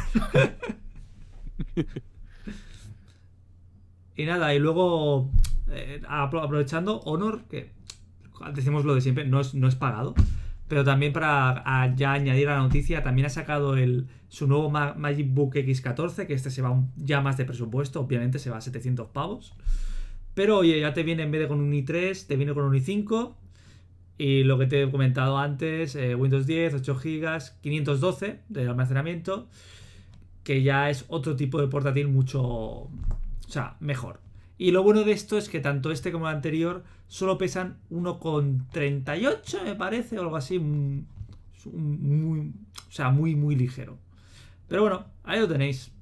[4.16, 5.30] y nada, y luego,
[5.70, 7.72] eh, apro- aprovechando, Honor, que
[8.54, 10.14] decimos lo de siempre, no es, no es pagado.
[10.68, 14.70] Pero también para a- ya añadir a la noticia, también ha sacado el, su nuevo
[14.70, 18.50] Ma- Magic Book X14, que este se va un- ya más de presupuesto, obviamente se
[18.50, 19.54] va a 700 pavos.
[20.40, 22.72] Pero oye, ya te viene en vez de con un i3, te viene con un
[22.74, 23.35] i5.
[24.16, 29.48] Y lo que te he comentado antes, eh, Windows 10, 8 GB, 512 de almacenamiento,
[30.42, 32.90] que ya es otro tipo de portátil mucho, o
[33.48, 34.20] sea, mejor.
[34.57, 39.62] Y lo bueno de esto es que tanto este como el anterior solo pesan 1,38
[39.64, 41.07] me parece, o algo así, un-
[41.74, 42.53] muy,
[42.88, 43.98] o sea, muy, muy ligero.
[44.68, 45.92] Pero bueno, ahí lo tenéis.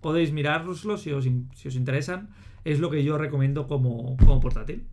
[0.00, 2.30] Podéis mirároslo si os, si os interesan.
[2.66, 4.84] Es lo que yo recomiendo como, como portátil.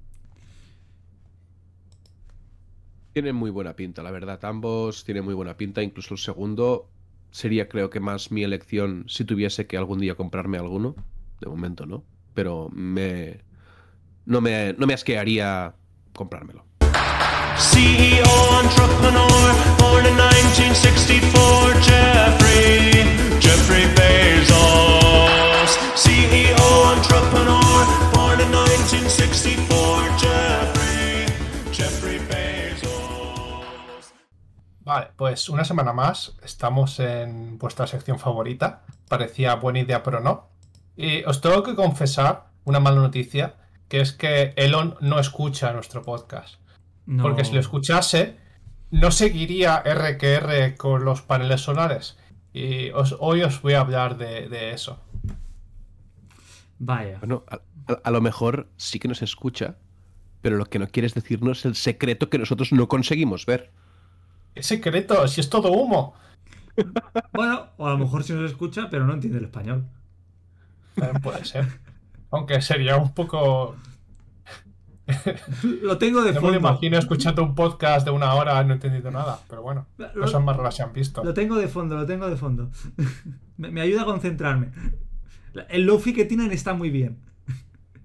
[3.14, 4.46] Tienen muy buena pinta, la verdad.
[4.46, 5.82] Ambos tienen muy buena pinta.
[5.82, 6.88] Incluso el segundo
[7.32, 10.96] sería, creo que más mi elección si tuviese que algún día comprarme alguno.
[11.42, 12.04] De momento no.
[12.36, 13.40] Pero me.
[14.28, 15.74] No me, no me asquearía
[16.14, 16.68] comprármelo.
[17.58, 23.04] CEO, entrepreneur, born in 1964, Jeffrey,
[23.42, 25.03] Jeffrey Bezos.
[26.04, 31.26] CEO, entrepreneur, born in 1964, Jeffrey,
[31.72, 34.13] Jeffrey Bezos.
[34.82, 38.84] Vale, pues una semana más estamos en vuestra sección favorita.
[39.08, 40.50] Parecía buena idea, pero no.
[40.96, 43.56] Y os tengo que confesar una mala noticia,
[43.88, 46.56] que es que Elon no escucha nuestro podcast.
[47.06, 48.38] No- Porque si lo escuchase,
[48.92, 52.18] no seguiría RQR con los paneles solares.
[52.54, 55.00] Y os- hoy os voy a hablar de, de eso.
[56.86, 57.17] Vaya.
[57.19, 57.56] Bueno, a,
[57.91, 59.76] a- a lo mejor sí que nos escucha,
[60.41, 63.72] pero lo que no quieres decirnos es el secreto que nosotros no conseguimos ver.
[64.56, 66.13] Es secreto, si es todo humo.
[67.34, 69.86] Bueno, o a lo mejor sí nos escucha, pero no entiende el español.
[70.96, 71.67] También puede ser.
[72.32, 73.76] Aunque sería un poco.
[75.82, 76.58] Lo tengo de No me lo fondo.
[76.69, 79.39] imagino escuchando un podcast de una hora, no he entendido nada.
[79.48, 81.24] Pero bueno, Lo- cosas más raras se han visto.
[81.24, 82.72] Lo tengo de fondo, lo tengo de fondo.
[83.58, 84.72] me, me ayuda a concentrarme.
[85.70, 87.20] El lofi que tienen está muy bien.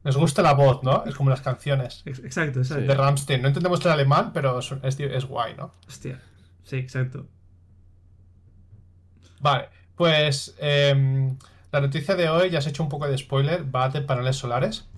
[0.05, 1.05] Les gusta la voz, ¿no?
[1.05, 2.85] Es como las canciones Ex- Exacto, exacto.
[2.87, 3.43] de Ramstein.
[3.43, 5.73] No entendemos el alemán, pero es, es- es guay, ¿no?
[5.87, 6.21] Hostia.
[6.63, 7.27] Sí, exacto.
[9.41, 11.37] Vale, pues em,
[11.73, 14.89] la noticia de hoy, ya has hecho un poco de spoiler, va de paneles solares.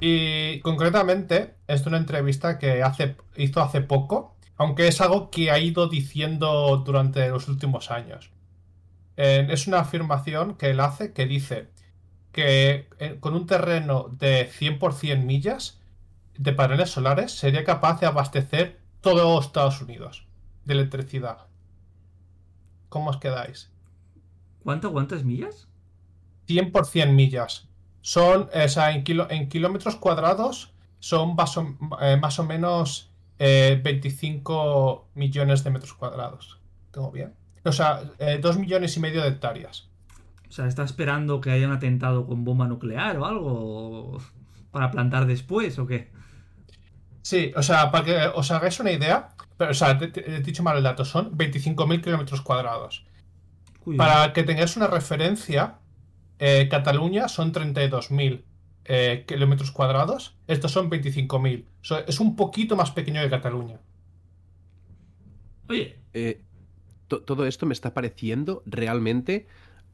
[0.00, 5.50] Y concretamente es de una entrevista que hace, hizo hace poco, aunque es algo que
[5.50, 8.30] ha ido diciendo durante los últimos años.
[9.16, 11.68] Eh, es una afirmación que él hace que dice
[12.36, 15.80] que eh, con un terreno de 100% millas
[16.46, 20.26] de paneles solares sería capaz de abastecer todo Estados Unidos
[20.66, 21.38] de electricidad.
[22.88, 23.58] ¿Cómo os quedáis?
[24.62, 25.68] ¿Cuánto, ¿Cuántas millas?
[26.46, 27.68] 100% millas.
[28.02, 33.10] Son, o sea, en, kilo- en kilómetros cuadrados son más o, eh, más o menos
[33.38, 36.60] eh, 25 millones de metros cuadrados.
[36.92, 37.34] ¿Tengo bien?
[37.64, 38.02] O sea,
[38.40, 39.88] 2 millones y medio de hectáreas.
[40.56, 44.14] O sea, ¿está esperando que haya un atentado con bomba nuclear o algo?
[44.16, 44.18] ¿O
[44.70, 46.10] ¿Para plantar después o qué?
[47.20, 50.40] Sí, o sea, para que os hagáis una idea, pero, o sea, te, te- he
[50.40, 53.04] dicho mal el dato, son 25.000 kilómetros cuadrados.
[53.98, 55.80] Para que tengáis una referencia,
[56.38, 58.42] eh, Cataluña son 32.000
[58.86, 61.66] eh, kilómetros cuadrados, estos son 25.000.
[61.82, 63.78] O sea, es un poquito más pequeño que Cataluña.
[65.68, 66.40] Oye, Eh,
[67.08, 69.46] to- todo esto me está pareciendo realmente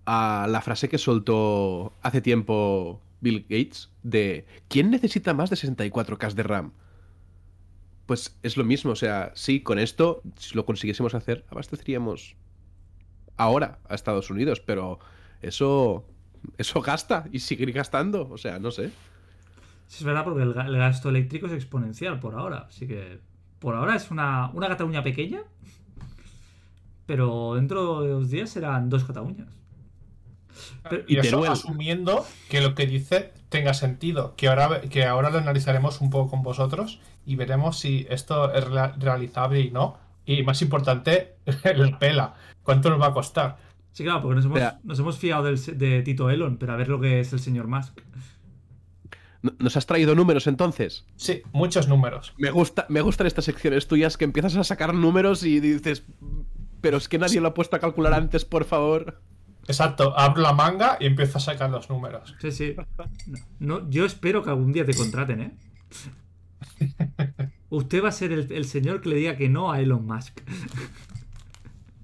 [0.07, 6.33] a la frase que soltó hace tiempo Bill Gates de ¿quién necesita más de 64K
[6.35, 6.73] de RAM?
[8.07, 12.37] Pues es lo mismo, o sea, sí, con esto, si lo consiguiésemos hacer, abasteceríamos
[13.37, 14.99] ahora a Estados Unidos, pero
[15.41, 16.05] eso,
[16.59, 18.89] eso gasta y seguir gastando, o sea, no sé.
[19.87, 22.67] sí es verdad porque el, ga- el gasto eléctrico es exponencial por ahora.
[22.69, 23.21] Así que
[23.61, 25.43] por ahora es una, una Cataluña pequeña.
[27.07, 29.49] Pero dentro de dos días serán dos Cataluñas.
[30.89, 31.53] Pero- Y, Y eso Teruel.
[31.53, 36.31] asumiendo que lo que dice tenga sentido, que ahora, que ahora lo analizaremos un poco
[36.31, 39.99] con vosotros y veremos si esto es rea- realizable y no.
[40.25, 41.35] Y más importante,
[41.77, 42.35] la pela.
[42.63, 43.57] ¿Cuánto nos va a costar?
[43.93, 46.89] Sí, claro, porque nos hemos, nos hemos fiado del de Tito Elon, pero a ver
[46.89, 47.99] lo que es el señor Musk.
[49.43, 51.05] ¿No- ¿Nos has traído números entonces?
[51.17, 52.33] Sí, muchos números.
[52.39, 56.05] Me gusta, me gustan estas secciones tuyas que empiezas a sacar números y dices,
[56.81, 59.21] pero es que nadie lo ha puesto a calcular antes, por favor.
[59.67, 62.35] Exacto, abro la manga y empiezo a sacar los números.
[62.41, 62.77] Sí, sí.
[63.59, 65.53] No, yo espero que algún día te contraten, ¿eh?
[67.71, 70.41] Usted va a ser el, el señor que le diga que no a Elon Musk.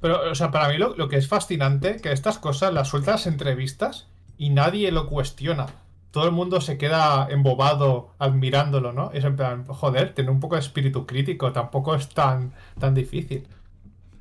[0.00, 3.14] Pero, o sea, para mí lo, lo que es fascinante, que estas cosas las sueltan
[3.14, 5.66] las entrevistas y nadie lo cuestiona.
[6.10, 9.10] Todo el mundo se queda embobado admirándolo, ¿no?
[9.12, 13.46] Es en plan, joder, tiene un poco de espíritu crítico, tampoco es tan, tan difícil.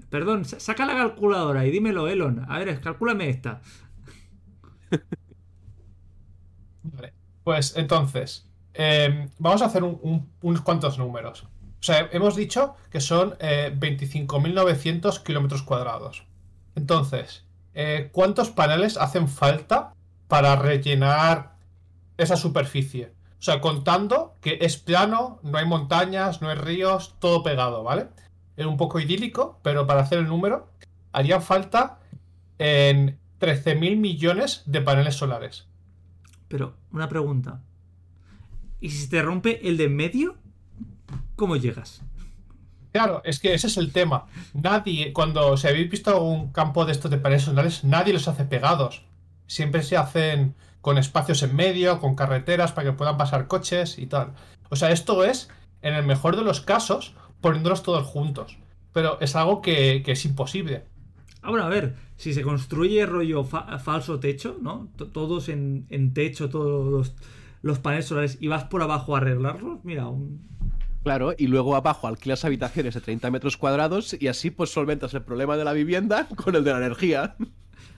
[0.09, 2.45] Perdón, sa- saca la calculadora y dímelo, Elon.
[2.49, 3.61] A ver, calcúlame esta.
[6.83, 7.13] Vale.
[7.43, 11.43] Pues entonces, eh, vamos a hacer un- un- unos cuantos números.
[11.43, 16.25] O sea, hemos dicho que son eh, 25.900 kilómetros cuadrados.
[16.75, 19.93] Entonces, eh, ¿cuántos paneles hacen falta
[20.27, 21.55] para rellenar
[22.17, 23.13] esa superficie?
[23.39, 28.07] O sea, contando que es plano, no hay montañas, no hay ríos, todo pegado, ¿vale?
[28.57, 30.69] Es un poco idílico, pero para hacer el número,
[31.13, 31.99] harían falta
[32.57, 35.67] en 13.000 millones de paneles solares.
[36.47, 37.61] Pero, una pregunta.
[38.79, 40.35] ¿Y si se te rompe el de en medio?
[41.35, 42.01] ¿Cómo llegas?
[42.91, 44.25] Claro, es que ese es el tema.
[44.53, 48.45] Nadie, cuando si habéis visto un campo de estos de paneles solares, nadie los hace
[48.45, 49.03] pegados.
[49.45, 54.07] Siempre se hacen con espacios en medio, con carreteras para que puedan pasar coches y
[54.07, 54.33] tal.
[54.69, 55.49] O sea, esto es,
[55.81, 58.57] en el mejor de los casos, poniéndolos todos juntos.
[58.93, 60.85] Pero es algo que, que es imposible.
[61.41, 64.89] Ahora, a ver, si se construye rollo fa- falso techo, ¿no?
[64.97, 67.15] T- Todos en, en techo, todos los,
[67.61, 70.41] los paneles solares, y vas por abajo a arreglarlos, mira, un...
[71.03, 75.23] Claro, y luego abajo alquilas habitaciones de 30 metros cuadrados y así pues solventas el
[75.23, 77.35] problema de la vivienda con el de la energía.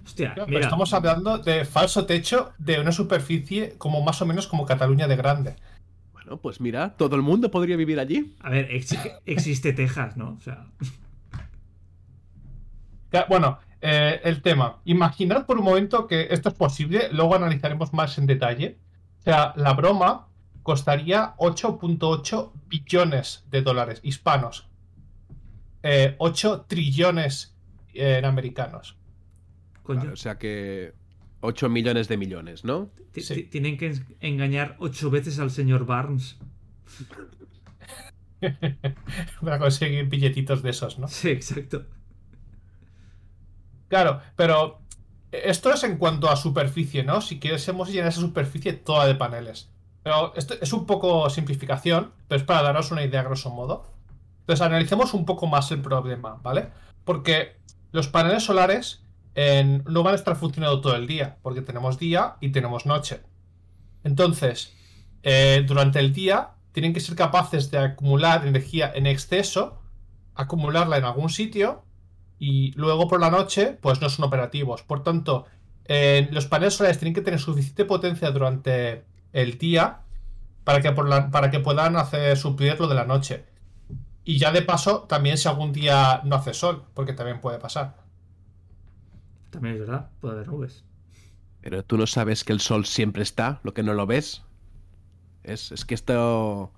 [0.05, 4.47] Hostia, Pero mira, estamos hablando de falso techo de una superficie como más o menos
[4.47, 5.55] como Cataluña de grande.
[6.29, 8.35] Bueno, pues mira, todo el mundo podría vivir allí.
[8.41, 10.35] a ver, ex- existe Texas, ¿no?
[10.37, 10.67] O sea,
[13.11, 14.77] Ya, Bueno, eh, el tema.
[14.85, 18.77] Imaginad por un momento que esto es posible, luego analizaremos más en detalle.
[19.19, 20.27] O sea, la broma
[20.61, 24.67] costaría 8.8 billones de dólares hispanos.
[25.81, 27.55] Eh, 8 trillones
[27.95, 28.97] eh, en americanos.
[29.83, 30.93] o sea que
[31.41, 32.89] 8 millones de millones, ¿no?
[33.15, 33.43] sí.
[33.43, 36.37] tienen que en- engañar ocho veces al señor Barnes.
[39.41, 41.07] Para conseguir billetitos de esos, ¿no?
[41.07, 41.85] Sí, exacto.
[43.87, 44.79] Claro, pero
[45.31, 47.21] esto es en cuanto a superficie, ¿no?
[47.21, 49.69] Si quisiésemos llenar esa superficie toda de paneles.
[50.03, 53.85] Pero esto es un poco simplificación, pero es para daros una idea a grosso modo.
[54.41, 56.69] Entonces analicemos un poco más el problema, ¿vale?
[57.03, 57.57] Porque
[57.91, 59.03] los paneles solares
[59.35, 63.21] en- no van a estar funcionando todo el día, porque tenemos día y tenemos noche.
[64.03, 64.73] Entonces,
[65.23, 69.81] eh, durante el día tienen que ser capaces de acumular energía en exceso,
[70.35, 71.85] acumularla en algún sitio
[72.39, 74.83] y luego por la noche pues no son operativos.
[74.83, 75.45] Por tanto,
[76.31, 80.01] los paneles solares tienen que tener suficiente potencia durante el día
[80.63, 83.45] para que, para que puedan hacer suplir lo de la noche.
[84.25, 87.98] Y ya de paso, también si algún día no hace sol, porque también puede pasar.
[89.49, 90.83] También es verdad, puede haber nubes.
[91.61, 94.43] Pero tú no sabes que el sol siempre está, lo que no lo ves.
[95.43, 96.71] Es, es que esto.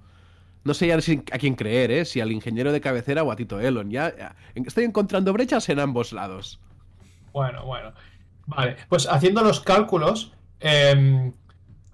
[0.64, 2.06] No sé ya a quién creer, ¿eh?
[2.06, 3.90] Si al ingeniero de cabecera o a Tito Elon.
[3.90, 6.60] Ya, ya- estoy encontrando brechas en ambos lados.
[7.34, 7.94] Bueno, bueno.
[8.46, 11.34] Vale, pues haciendo los cálculos, em,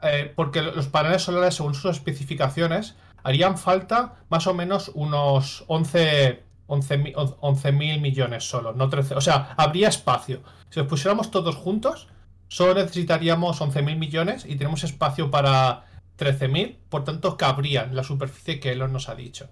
[0.01, 5.63] eh, porque lo- los paneles solares, según sus especificaciones, harían falta más o menos unos
[5.67, 9.15] 11 11.000 11.000 millones solo, no 13.
[9.15, 10.41] O sea, habría espacio.
[10.69, 12.07] Si los pusiéramos todos juntos,
[12.47, 15.85] solo necesitaríamos 11.000 millones y tenemos espacio para
[16.17, 19.49] 13.000, por tanto, cabrían la superficie que Elon nos ha dicho.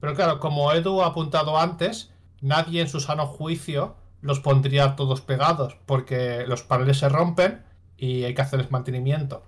[0.00, 5.20] Pero claro, como Edu ha apuntado antes, nadie en su sano juicio los pondría todos
[5.20, 7.64] pegados, porque los paneles se rompen
[7.96, 9.42] y hay que hacerles mantenimiento.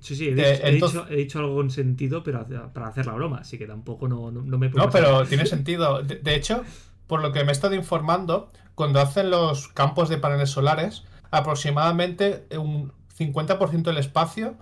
[0.00, 3.06] Sí, sí, he, Eh, dicho, he dicho- he dicho algo en sentido, pero para hacer
[3.06, 6.02] la broma, así que tampoco no, no, no me puedo No, pero tiene sentido.
[6.02, 6.62] De, de hecho,
[7.06, 12.46] por lo que me he estado informando, cuando hacen los campos de paneles solares, aproximadamente
[12.56, 14.56] un 50% del espacio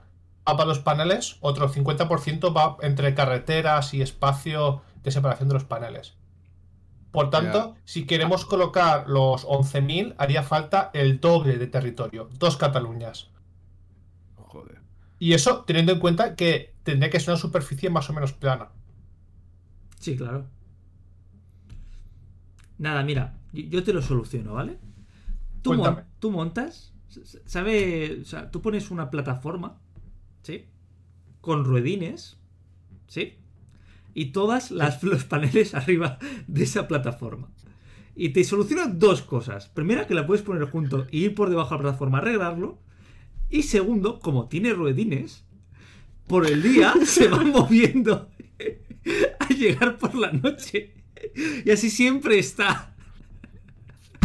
[0.48, 5.64] va para los paneles, otro 50% va entre carreteras y espacio de separación de los
[5.64, 6.14] paneles.
[7.10, 13.28] Por tanto, si queremos colocar los 11.000, haría falta el doble de territorio, dos Cataluñas.
[14.36, 14.80] Joder.
[15.18, 18.70] Y eso teniendo en cuenta que tendría que ser una superficie más o menos plana.
[20.00, 20.46] Sí, claro.
[22.78, 24.78] Nada, mira, yo, te lo soluciono, ¿vale?
[25.62, 26.08] Tú, mon- Cuéntame.
[26.18, 26.94] tú montas,
[27.46, 28.20] ¿sabe?
[28.22, 29.80] O sea, tú pones una plataforma,
[30.42, 30.66] ¿sí?
[31.40, 32.38] Con ruedines,
[33.08, 33.38] ¿sí?
[34.14, 37.50] Y todas las los paneles arriba de esa plataforma.
[38.14, 39.68] Y te soluciona dos cosas.
[39.68, 42.78] Primera, que la puedes poner junto y ir por debajo de la plataforma a arreglarlo.
[43.56, 45.42] Y segundo, como tiene ruedines,
[46.26, 48.28] por el día se van moviendo
[49.40, 50.92] a llegar por la noche.
[51.64, 52.94] Y así siempre está.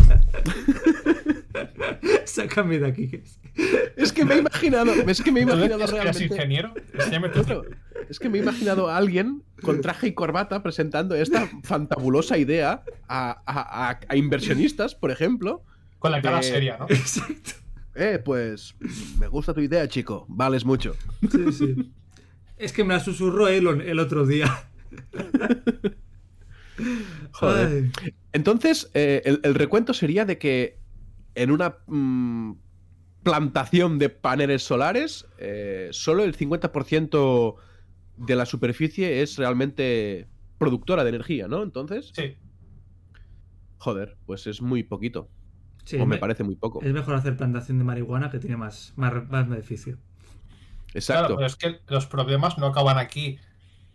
[2.25, 3.09] Sácame de aquí.
[3.13, 3.39] es-
[3.95, 6.23] Es que me he imaginado, es que me he imaginado ¿Eres realmente.
[6.25, 6.73] ingeniero?
[8.09, 12.83] Es que me he imaginado a alguien con traje y corbata presentando esta fantabulosa idea
[13.07, 15.63] a, a- a- a inversionistas, por ejemplo.
[15.99, 16.85] Con la cara de- seria, ¿no?
[16.89, 17.51] Exacto.
[17.95, 18.75] Eh, pues
[19.19, 20.25] me gusta tu idea, chico.
[20.29, 20.95] Vales mucho.
[21.31, 21.91] Sí, sí.
[22.57, 24.69] Es que me la susurró Elon el otro día.
[27.33, 27.91] Joder.
[28.01, 28.13] Ay.
[28.33, 30.79] Entonces, eh, el, el recuento sería de que
[31.35, 32.53] en una mm,
[33.23, 37.55] plantación de paneles solares, eh, solo el 50%
[38.17, 40.27] de la superficie es realmente
[40.57, 41.63] productora de energía, ¿no?
[41.63, 42.35] Entonces, Sí.
[43.77, 45.29] joder, pues es muy poquito.
[45.91, 46.81] Sí, o me me- parece muy poco.
[46.81, 49.97] Es mejor hacer plantación de marihuana que tiene más, más, más beneficio.
[50.93, 51.21] Exacto.
[51.21, 53.39] Claro, pero es que los problemas no acaban aquí.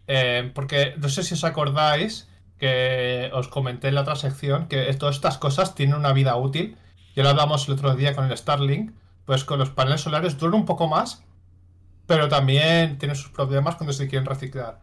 [0.06, 2.28] Eh, porque no sé si os acordáis
[2.58, 6.76] que os comenté en la otra sección que todas estas cosas tienen una vida útil.
[7.14, 8.92] Ya lo hablamos el otro día con el Starlink.
[9.24, 11.24] Pues con los paneles solares duran un poco más,
[12.06, 14.80] pero también tienen sus problemas cuando se quieren reciclar.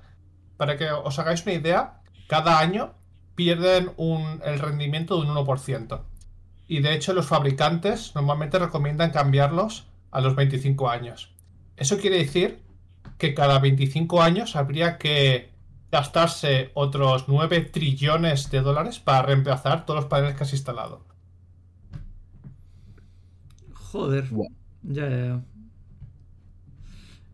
[0.58, 2.94] Para que os hagáis una idea, cada año
[3.36, 6.06] pierden un- el rendimiento de un 1%.
[6.74, 11.32] Y de hecho los fabricantes normalmente recomiendan cambiarlos a los 25 años.
[11.78, 12.64] Eso quiere decir
[13.20, 15.52] que cada 25 años habría que
[15.92, 21.06] gastarse otros 9 trillones de dólares para reemplazar todos los paneles que has instalado.
[23.76, 24.28] Joder.
[24.82, 25.42] Ya, ya, ya.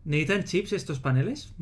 [0.04, 1.54] ¿Necesitan chips estos paneles?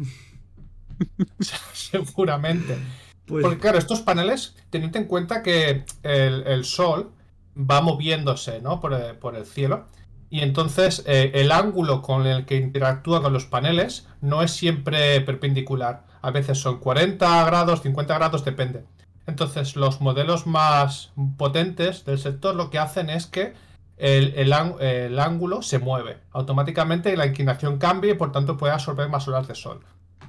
[1.72, 2.76] Seguramente.
[3.24, 7.12] Pues Porque claro, estos paneles, tened en cuenta que el, el sol
[7.58, 8.80] va moviéndose, ¿no?
[8.80, 9.86] Por, el- por el cielo.
[10.30, 15.20] Y entonces eh, el ángulo con el que interactúa con los paneles no es siempre
[15.22, 16.04] perpendicular.
[16.20, 18.84] A veces son 40 grados, 50 grados, depende.
[19.26, 23.54] Entonces los modelos más potentes del sector lo que hacen es que
[23.96, 28.56] el, el án- el ángulo se mueve automáticamente y la inclinación cambia y por tanto
[28.56, 29.80] puede absorber más horas de sol.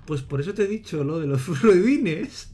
[0.05, 2.51] Pues por eso te he dicho lo de los ruedines.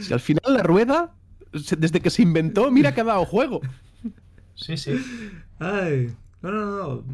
[0.00, 1.14] Si al final la rueda,
[1.52, 3.60] desde que se inventó, mira que ha dado juego.
[4.54, 4.96] Sí, sí.
[5.58, 6.14] Ay.
[6.42, 7.04] No, no, no.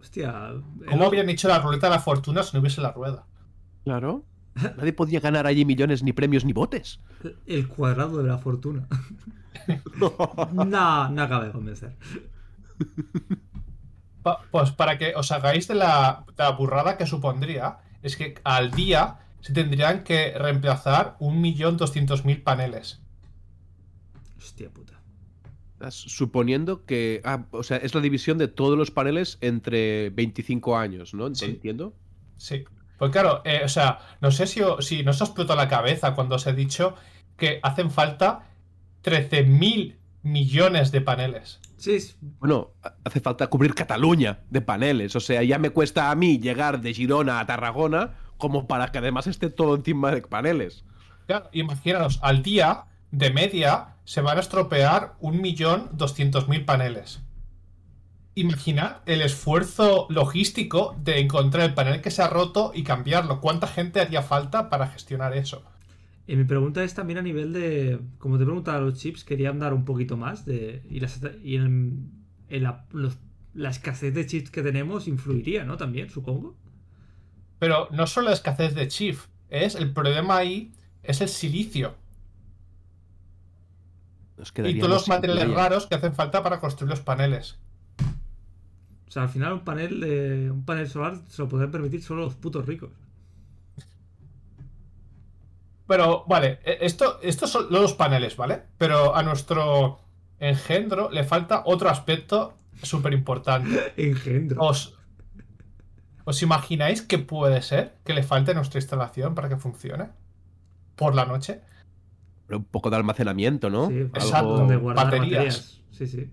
[0.00, 0.52] Hostia.
[0.88, 3.24] ¿Cómo el- habrían hecho la ruleta de la fortuna si no hubiese la rueda?
[3.84, 4.24] Claro.
[4.78, 7.00] Nadie podía ganar allí millones, ni premios, ni botes.
[7.46, 8.86] El cuadrado de la fortuna.
[10.52, 11.94] no, no acaba de convencer.
[14.22, 18.34] Pa- pues para que os hagáis de la, de la burrada que supondría, es que
[18.44, 23.00] al día se tendrían que reemplazar 1.200.000 paneles.
[24.46, 25.00] Hostia puta.
[25.74, 27.20] Estás Suponiendo que.
[27.24, 31.34] Ah, o sea, es la división de todos los paneles entre 25 años, ¿no?
[31.34, 31.44] Sí.
[31.46, 31.94] Entiendo.
[32.38, 32.64] Sí.
[32.98, 36.14] Pues claro, eh, o sea, no sé si, si no se os explotó la cabeza
[36.14, 36.94] cuando os he dicho
[37.36, 38.46] que hacen falta
[39.04, 41.60] 13.000 millones de paneles.
[41.76, 41.98] Sí,
[42.40, 45.14] Bueno, ha- hace falta cubrir Cataluña de paneles.
[45.14, 48.98] O sea, ya me cuesta a mí llegar de Girona a Tarragona como para que
[48.98, 50.84] además esté todo encima de paneles.
[51.26, 52.84] Claro, imaginaros, al día,
[53.18, 57.20] de media, se van a estropear 1.200.000 paneles.
[58.36, 63.40] Imaginad el esfuerzo logístico de encontrar el panel que se ha roto y cambiarlo.
[63.40, 65.64] ¿Cuánta gente haría falta para gestionar eso?
[66.26, 68.00] Y mi pregunta es también a nivel de.
[68.18, 70.82] Como te preguntaba los chips, querían dar un poquito más de.
[70.90, 72.10] Y, las- y en,
[72.48, 73.18] en la, los-
[73.54, 75.76] la escasez de chips que tenemos influiría, ¿no?
[75.76, 76.56] También, supongo.
[77.58, 79.18] Pero no solo la escasez de chip,
[79.50, 81.94] es el problema ahí es el silicio
[84.36, 87.56] Nos y todos los materiales raros que hacen falta para construir los paneles.
[89.08, 90.50] O sea, al final un panel de.
[90.50, 92.90] un panel solar se lo pueden permitir solo los putos ricos.
[95.86, 98.62] Pero, vale, e- esto, estos son los paneles, ¿vale?
[98.76, 100.00] Pero a nuestro
[100.38, 103.94] engendro le falta otro aspecto súper importante.
[103.96, 104.62] Engendro.
[104.62, 104.94] ¿Os,
[106.24, 110.08] ¿Os imagináis que puede ser que le falte nuestra instalación para que funcione?
[110.96, 111.60] Por la noche.
[112.48, 113.88] Un poco de almacenamiento, ¿no?
[113.88, 114.36] Sí, Exacto.
[114.36, 115.30] Algo- donde guardar baterías.
[115.32, 115.82] baterías.
[115.90, 116.30] Sí, sí.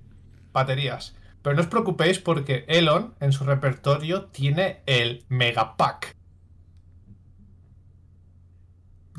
[0.51, 1.15] Baterías.
[1.41, 6.15] Pero no os preocupéis porque Elon en su repertorio tiene el Megapack.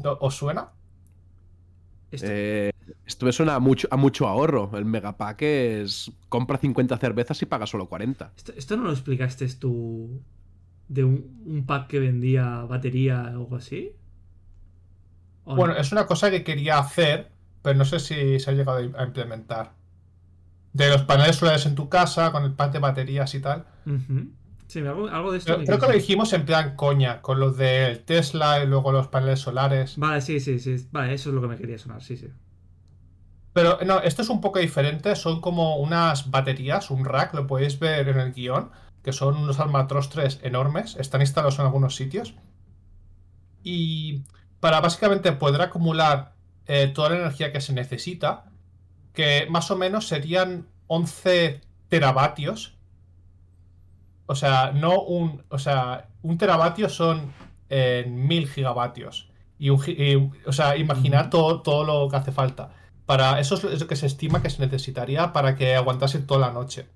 [0.03, 0.69] ¿No- ¿Os suena?
[2.11, 2.71] Esto- Eh,
[3.07, 4.71] esto me suena a mucho, a mucho ahorro.
[4.75, 6.13] El megapack es.
[6.29, 8.33] Compra 50 cervezas y paga solo 40.
[8.37, 10.21] esto, esto no lo explicaste tú
[10.89, 13.93] de un, un pack que vendía batería o algo así?
[15.45, 17.31] Bueno, es una cosa que quería hacer,
[17.63, 19.73] pero no sé si se ha llegado a implementar.
[20.73, 23.67] De los paneles solares en tu casa, con el pack de baterías y tal.
[24.67, 25.57] Sí, algo, algo de esto.
[25.65, 29.41] Creo, que lo dijimos en plan coña, con los del Tesla y luego los paneles
[29.41, 29.97] solares.
[29.99, 30.89] Vale, sí, sí, sí.
[30.91, 32.29] Vale, eso es lo que me quería sonar, sí, sí.
[33.53, 37.79] Pero no, esto es un poco diferente, son como unas baterías, un rack, lo podéis
[37.79, 38.71] ver en el guion,
[39.05, 42.35] que son unos almatrostres enormes, están instalados en algunos sitios.
[43.63, 44.25] Y
[44.65, 46.33] para básicamente poder acumular
[46.67, 48.47] eh, toda la energía que se necesita,
[49.13, 51.61] que más o menos serían 11
[51.91, 52.75] teravatios.
[54.25, 55.45] O sea, no un.
[55.51, 57.31] O sea, un teravatio son
[57.69, 59.29] eh, 1000 gigavatios.
[59.59, 62.71] Y un, gi- y- o sea, imaginar todo, todo lo que hace falta.
[63.05, 66.21] Para, eso es lo- es lo que se estima que se necesitaría para que aguantase
[66.21, 66.89] toda la noche.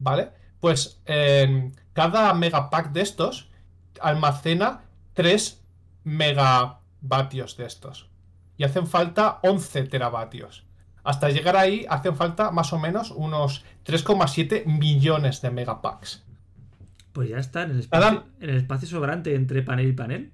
[0.00, 0.30] ¿Vale?
[0.58, 3.48] Pues eh, cada megapack de estos
[4.00, 4.80] almacena
[5.14, 5.62] 3
[6.08, 8.08] megavatios de estos.
[8.56, 10.64] Y hacen falta 11 teravatios.
[11.04, 16.24] Hasta llegar ahí hacen falta más o menos unos 3,7 millones de megapacks.
[17.12, 18.24] Pues ya está, en el espacio, Adam.
[18.40, 20.32] en el espacio sobrante entre panel y panel.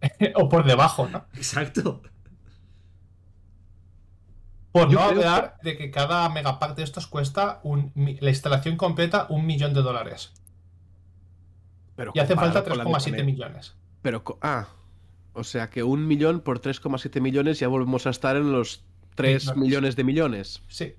[0.34, 1.26] o por debajo, ¿no?
[1.34, 2.02] Exacto.
[4.72, 9.26] Por Yo no hablar de que cada megapack de estos cuesta un, la instalación completa
[9.28, 10.32] un millón de dólares.
[11.94, 13.26] Pero Y hacen falta comparado con la de 3,7 panel.
[13.26, 13.76] millones.
[14.00, 14.24] Pero.
[14.40, 14.68] Ah.
[15.34, 19.42] O sea que un millón por 3,7 millones ya volvemos a estar en los 3
[19.44, 19.56] Millones.
[19.62, 20.62] millones de millones.
[20.68, 20.94] Sí.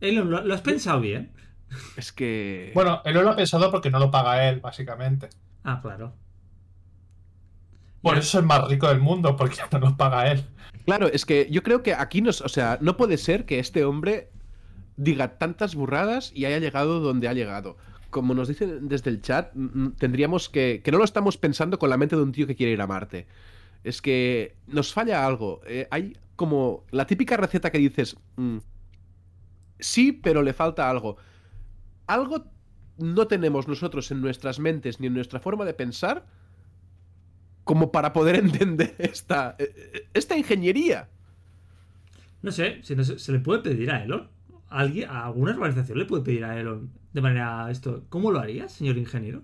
[0.00, 1.32] Elon, ¿lo, lo has pensado bien?
[1.96, 2.70] Es que.
[2.74, 5.28] Bueno, él no lo ha pensado porque no lo paga él, básicamente.
[5.64, 6.14] Ah, claro.
[8.02, 8.20] Por Ya.
[8.20, 10.44] eso es el más rico del mundo, porque no lo paga él.
[10.84, 12.40] Claro, es que yo creo que aquí nos.
[12.40, 14.30] O sea, no puede ser que este hombre
[14.96, 17.76] diga tantas burradas y haya llegado donde ha llegado.
[18.10, 19.52] Como nos dicen desde el chat,
[19.98, 20.80] tendríamos que.
[20.84, 22.86] que no lo estamos pensando con la mente de un tío que quiere ir a
[22.86, 23.26] Marte.
[23.84, 25.60] Es que nos falla algo.
[25.66, 28.16] Eh, hay como la típica receta que dices.
[28.36, 28.58] mm,
[29.78, 31.16] sí, pero le falta algo.
[32.06, 32.44] Algo
[32.98, 36.26] no tenemos nosotros en nuestras mentes ni en nuestra forma de pensar
[37.64, 41.08] como para poder entender esta, eh, esta ingeniería.
[42.42, 44.35] No sé, se, se le puede pedir a Elon.
[44.68, 48.04] ¿Alguien, a alguna organización le puede pedir a Elon de manera esto.
[48.08, 49.42] ¿Cómo lo harías, señor ingeniero?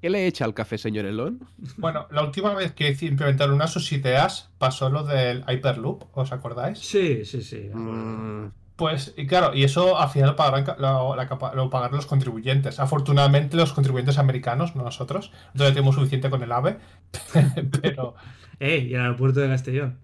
[0.00, 1.40] ¿Qué le echa al café, señor Elon?
[1.76, 6.32] Bueno, la última vez que implementaron una de sus ideas pasó lo del Hyperloop, ¿os
[6.32, 6.78] acordáis?
[6.78, 7.70] Sí, sí, sí.
[7.72, 10.36] Mm, Pues, y claro, y eso al final
[10.78, 11.16] lo,
[11.54, 12.78] lo pagarán los contribuyentes.
[12.78, 15.32] Afortunadamente, los contribuyentes americanos, no nosotros.
[15.52, 16.78] Entonces tenemos suficiente con el AVE.
[17.82, 18.14] Pero,
[18.60, 18.86] ¡Eh!
[18.88, 19.98] Y el aeropuerto de Castellón.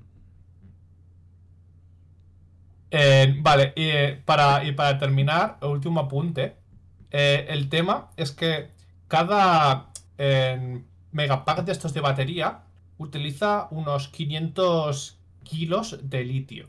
[2.94, 6.56] Eh, vale, y, eh, para, y para terminar, último apunte.
[7.10, 8.70] Eh, el tema es que
[9.08, 9.88] cada
[10.18, 12.64] eh, megapack de estos de batería
[12.98, 16.68] utiliza unos 500 kilos de litio.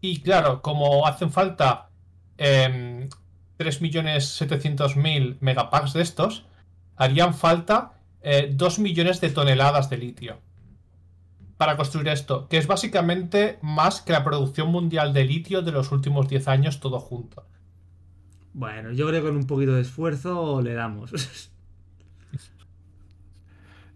[0.00, 1.90] Y claro, como hacen falta
[2.38, 3.10] em,
[3.58, 6.46] 3.700.000 megapacks de estos,
[6.96, 10.38] harían falta eh, 2 millones de toneladas de litio
[11.64, 15.92] para construir esto, que es básicamente más que la producción mundial de litio de los
[15.92, 17.46] últimos 10 años todo junto.
[18.52, 21.10] Bueno, yo creo que con un poquito de esfuerzo le damos.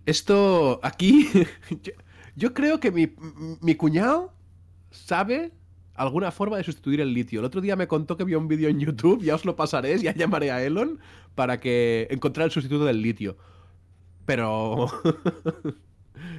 [0.06, 1.28] Esto aquí.
[1.82, 1.92] yo,
[2.36, 3.12] yo creo que mi,
[3.60, 4.32] mi cuñado
[4.90, 5.52] sabe
[5.92, 7.40] alguna forma de sustituir el litio.
[7.40, 9.98] El otro día me contó que vio un vídeo en YouTube, ya os lo pasaré,
[9.98, 11.00] ya llamaré a Elon
[11.34, 13.36] para que encontrar el sustituto del litio.
[14.24, 14.86] Pero.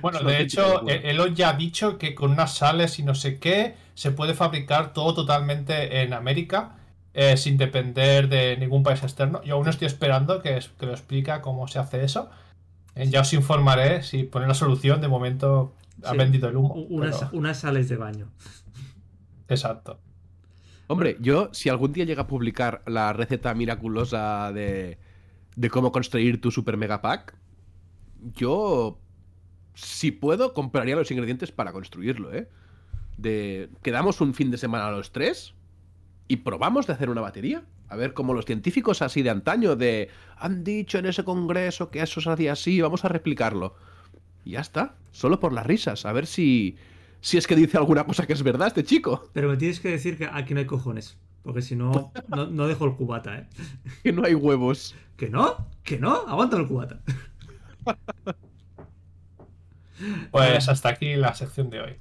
[0.02, 3.40] Bueno, de hecho, eh, Elon ya ha dicho que con unas sales y no sé
[3.40, 6.76] qué se puede fabricar todo totalmente en América
[7.14, 9.42] eh, sin depender de ningún país externo.
[9.44, 12.30] Yo aún estoy esperando que, es- que lo explica cómo se hace eso.
[12.96, 15.02] Eh, ya os informaré si pone la solución.
[15.02, 15.74] De momento
[16.04, 16.18] ha Sí.
[16.18, 16.74] vendido el humo.
[16.76, 18.30] U- unas, pero- unas sales de baño.
[19.48, 20.00] Exacto.
[20.88, 24.98] Hombre, yo, si algún día llega a publicar la receta miraculosa de,
[25.56, 27.36] de cómo construir tu super mega pack,
[28.36, 29.00] yo,
[29.74, 32.50] si puedo, compraría los ingredientes para construirlo, ¿eh?
[33.18, 35.54] De, quedamos un fin de semana los tres
[36.28, 37.64] y probamos de hacer una batería.
[37.90, 42.02] A ver, como los científicos así de antaño, de han dicho en ese congreso que
[42.02, 43.76] eso se hacía así, vamos a replicarlo.
[44.46, 46.78] Y ya está, solo por las risas, a ver si,
[47.20, 49.30] si es que dice alguna cosa que es verdad este chico.
[49.34, 51.18] Pero me tienes que decir que aquí no hay cojones.
[51.42, 53.48] Porque si no, no, no dejo el cubata, ¿eh?
[54.04, 54.96] Que no hay huevos.
[55.18, 55.68] ¿Que no?
[55.84, 56.14] ¿Que no?
[56.28, 57.02] Aguanta el cubata.
[60.32, 62.00] Pues hasta aquí la sección de hoy.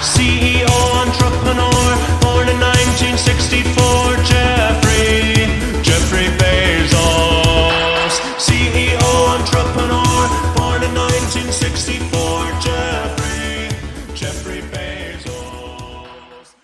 [0.00, 5.46] CEO entrepreneur, born in 1964, Jeffrey,
[5.82, 8.20] Jeffrey Bezos.
[8.38, 13.68] CEO entrepreneur, born in 1964, Jeffrey,
[14.14, 16.56] Jeffrey Bezos.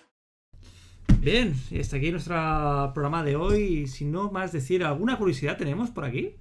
[1.21, 3.61] Bien, y hasta aquí nuestro programa de hoy.
[3.61, 6.35] Y Sin no más decir, ¿alguna curiosidad tenemos por aquí?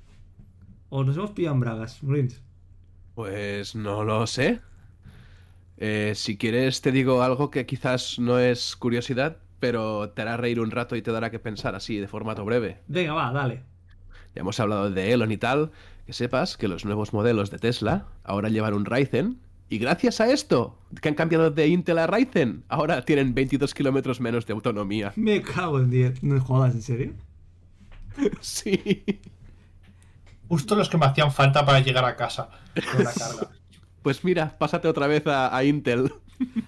[0.90, 2.42] ¿O nos hemos pillado en bragas, Brins?
[3.14, 4.60] Pues no lo sé.
[5.78, 10.60] Eh, si quieres te digo algo que quizás no es curiosidad, pero te hará reír
[10.60, 12.78] un rato y te dará que pensar así, de formato breve.
[12.88, 13.62] Venga, va, dale.
[14.34, 15.72] Ya hemos hablado de Elon y tal,
[16.06, 19.40] que sepas que los nuevos modelos de Tesla ahora llevan un Ryzen,
[19.72, 24.20] y gracias a esto, que han cambiado de Intel a Ryzen, ahora tienen 22 kilómetros
[24.20, 25.14] menos de autonomía.
[25.16, 26.22] Me cago en 10.
[26.22, 27.12] No jodas, ¿en serio?
[28.42, 29.02] Sí.
[30.52, 32.50] Justo los que me hacían falta para llegar a casa
[32.94, 33.50] con la carga.
[34.02, 36.12] Pues mira, pásate otra vez a, a Intel.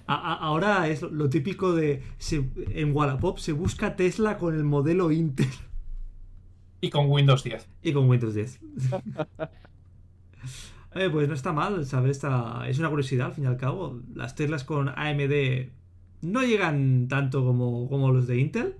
[0.07, 2.01] A- a- ahora es lo típico de.
[2.17, 5.49] se- en Wallapop se busca Tesla con el modelo Intel
[6.81, 7.67] Y con Windows 10.
[7.83, 8.59] y con Windows 10.
[10.95, 12.63] Eh, pues no está mal saber esta.
[12.69, 13.99] Es una curiosidad al fin y al cabo.
[14.13, 15.67] Las Teslas con AMD
[16.21, 18.75] no llegan tanto como, como los de Intel.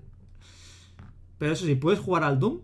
[1.38, 2.60] Pero eso sí, puedes jugar al Doom.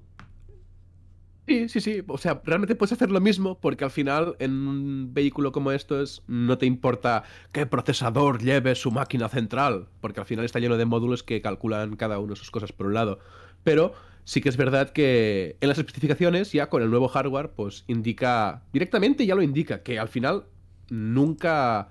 [1.46, 2.02] Sí, sí, sí.
[2.06, 6.22] O sea, realmente puedes hacer lo mismo porque al final en un vehículo como estos
[6.28, 10.84] no te importa qué procesador lleve su máquina central, porque al final está lleno de
[10.84, 13.18] módulos que calculan cada uno sus cosas por un lado.
[13.64, 13.92] Pero
[14.24, 18.62] sí que es verdad que en las especificaciones ya con el nuevo hardware pues indica,
[18.72, 20.44] directamente ya lo indica, que al final
[20.90, 21.88] nunca...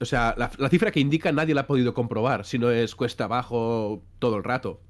[0.00, 2.94] O sea, la, la cifra que indica nadie la ha podido comprobar, si no es
[2.94, 4.80] cuesta abajo todo el rato.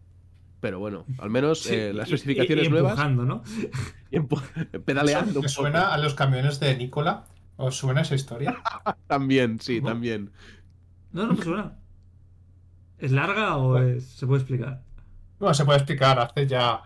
[0.66, 2.90] Pero bueno, al menos Sí, eh, las y- especificaciones y- y nuevas...
[2.94, 3.44] empujando, ¿no?
[4.10, 5.48] Y empu- pedaleando poco.
[5.48, 7.22] suena a los camiones de Nicola.
[7.56, 8.56] ¿Os suena esa historia?
[9.06, 9.90] También, sí, ¿Cómo?
[9.92, 10.32] también.
[11.12, 11.76] No, no me suena.
[12.98, 14.82] ¿Es larga o es- se puede explicar?
[15.38, 16.82] Bueno, se puede explicar, hace ya.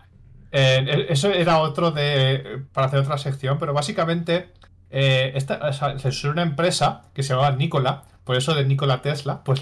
[0.51, 2.61] eh, eso era otro de.
[2.71, 4.51] para hacer otra sección, pero básicamente.
[4.91, 5.95] eh, esta, o sea,
[6.29, 9.59] una empresa que se llamaba Nikola, por eso de Nikola Tesla, pues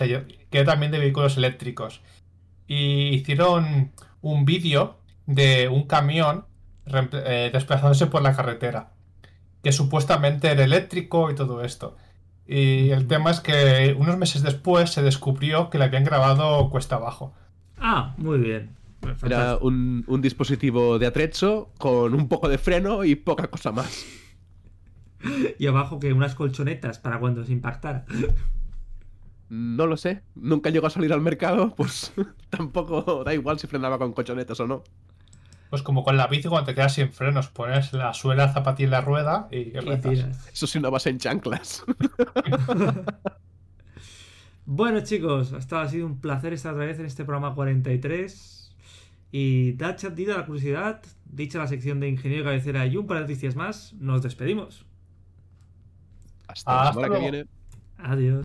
[0.49, 2.01] que era también de vehículos eléctricos.
[2.69, 3.91] Y hicieron
[4.21, 4.95] un vídeo
[5.25, 6.45] de un camión
[6.85, 8.91] eh, desplazándose por la carretera,
[9.63, 11.97] que supuestamente era eléctrico y todo esto.
[12.47, 16.95] Y el tema es que unos meses después se descubrió que le habían grabado cuesta
[16.95, 17.33] abajo.
[17.77, 18.75] Ah, muy bien.
[19.01, 19.67] Era Fantástico.
[19.67, 24.05] un, un dispositivo de atrecho con un poco de freno y poca cosa más.
[25.59, 28.05] Y abajo que unas colchonetas para cuando se impactara.
[29.49, 30.23] No lo sé.
[30.35, 32.13] Nunca llegó a salir al mercado, pues
[32.49, 34.83] tampoco da igual si frenaba con colchonetas o no.
[35.69, 38.91] Pues como con la bici cuando te quedas sin frenos, pones la suela zapatilla en
[38.91, 40.01] la rueda y, Y rezas.
[40.01, 40.47] tiras.
[40.51, 41.83] Eso sí no vas en chanclas.
[44.71, 48.75] Bueno, chicos, hasta ha sido un placer estar otra vez en este programa 43.
[49.31, 53.21] Y dada dida la curiosidad, dicha la sección de ingeniero cabecera y un par de
[53.23, 54.85] noticias más, nos despedimos.
[56.47, 57.45] Hasta la semana que viene.
[57.97, 58.43] Adiós.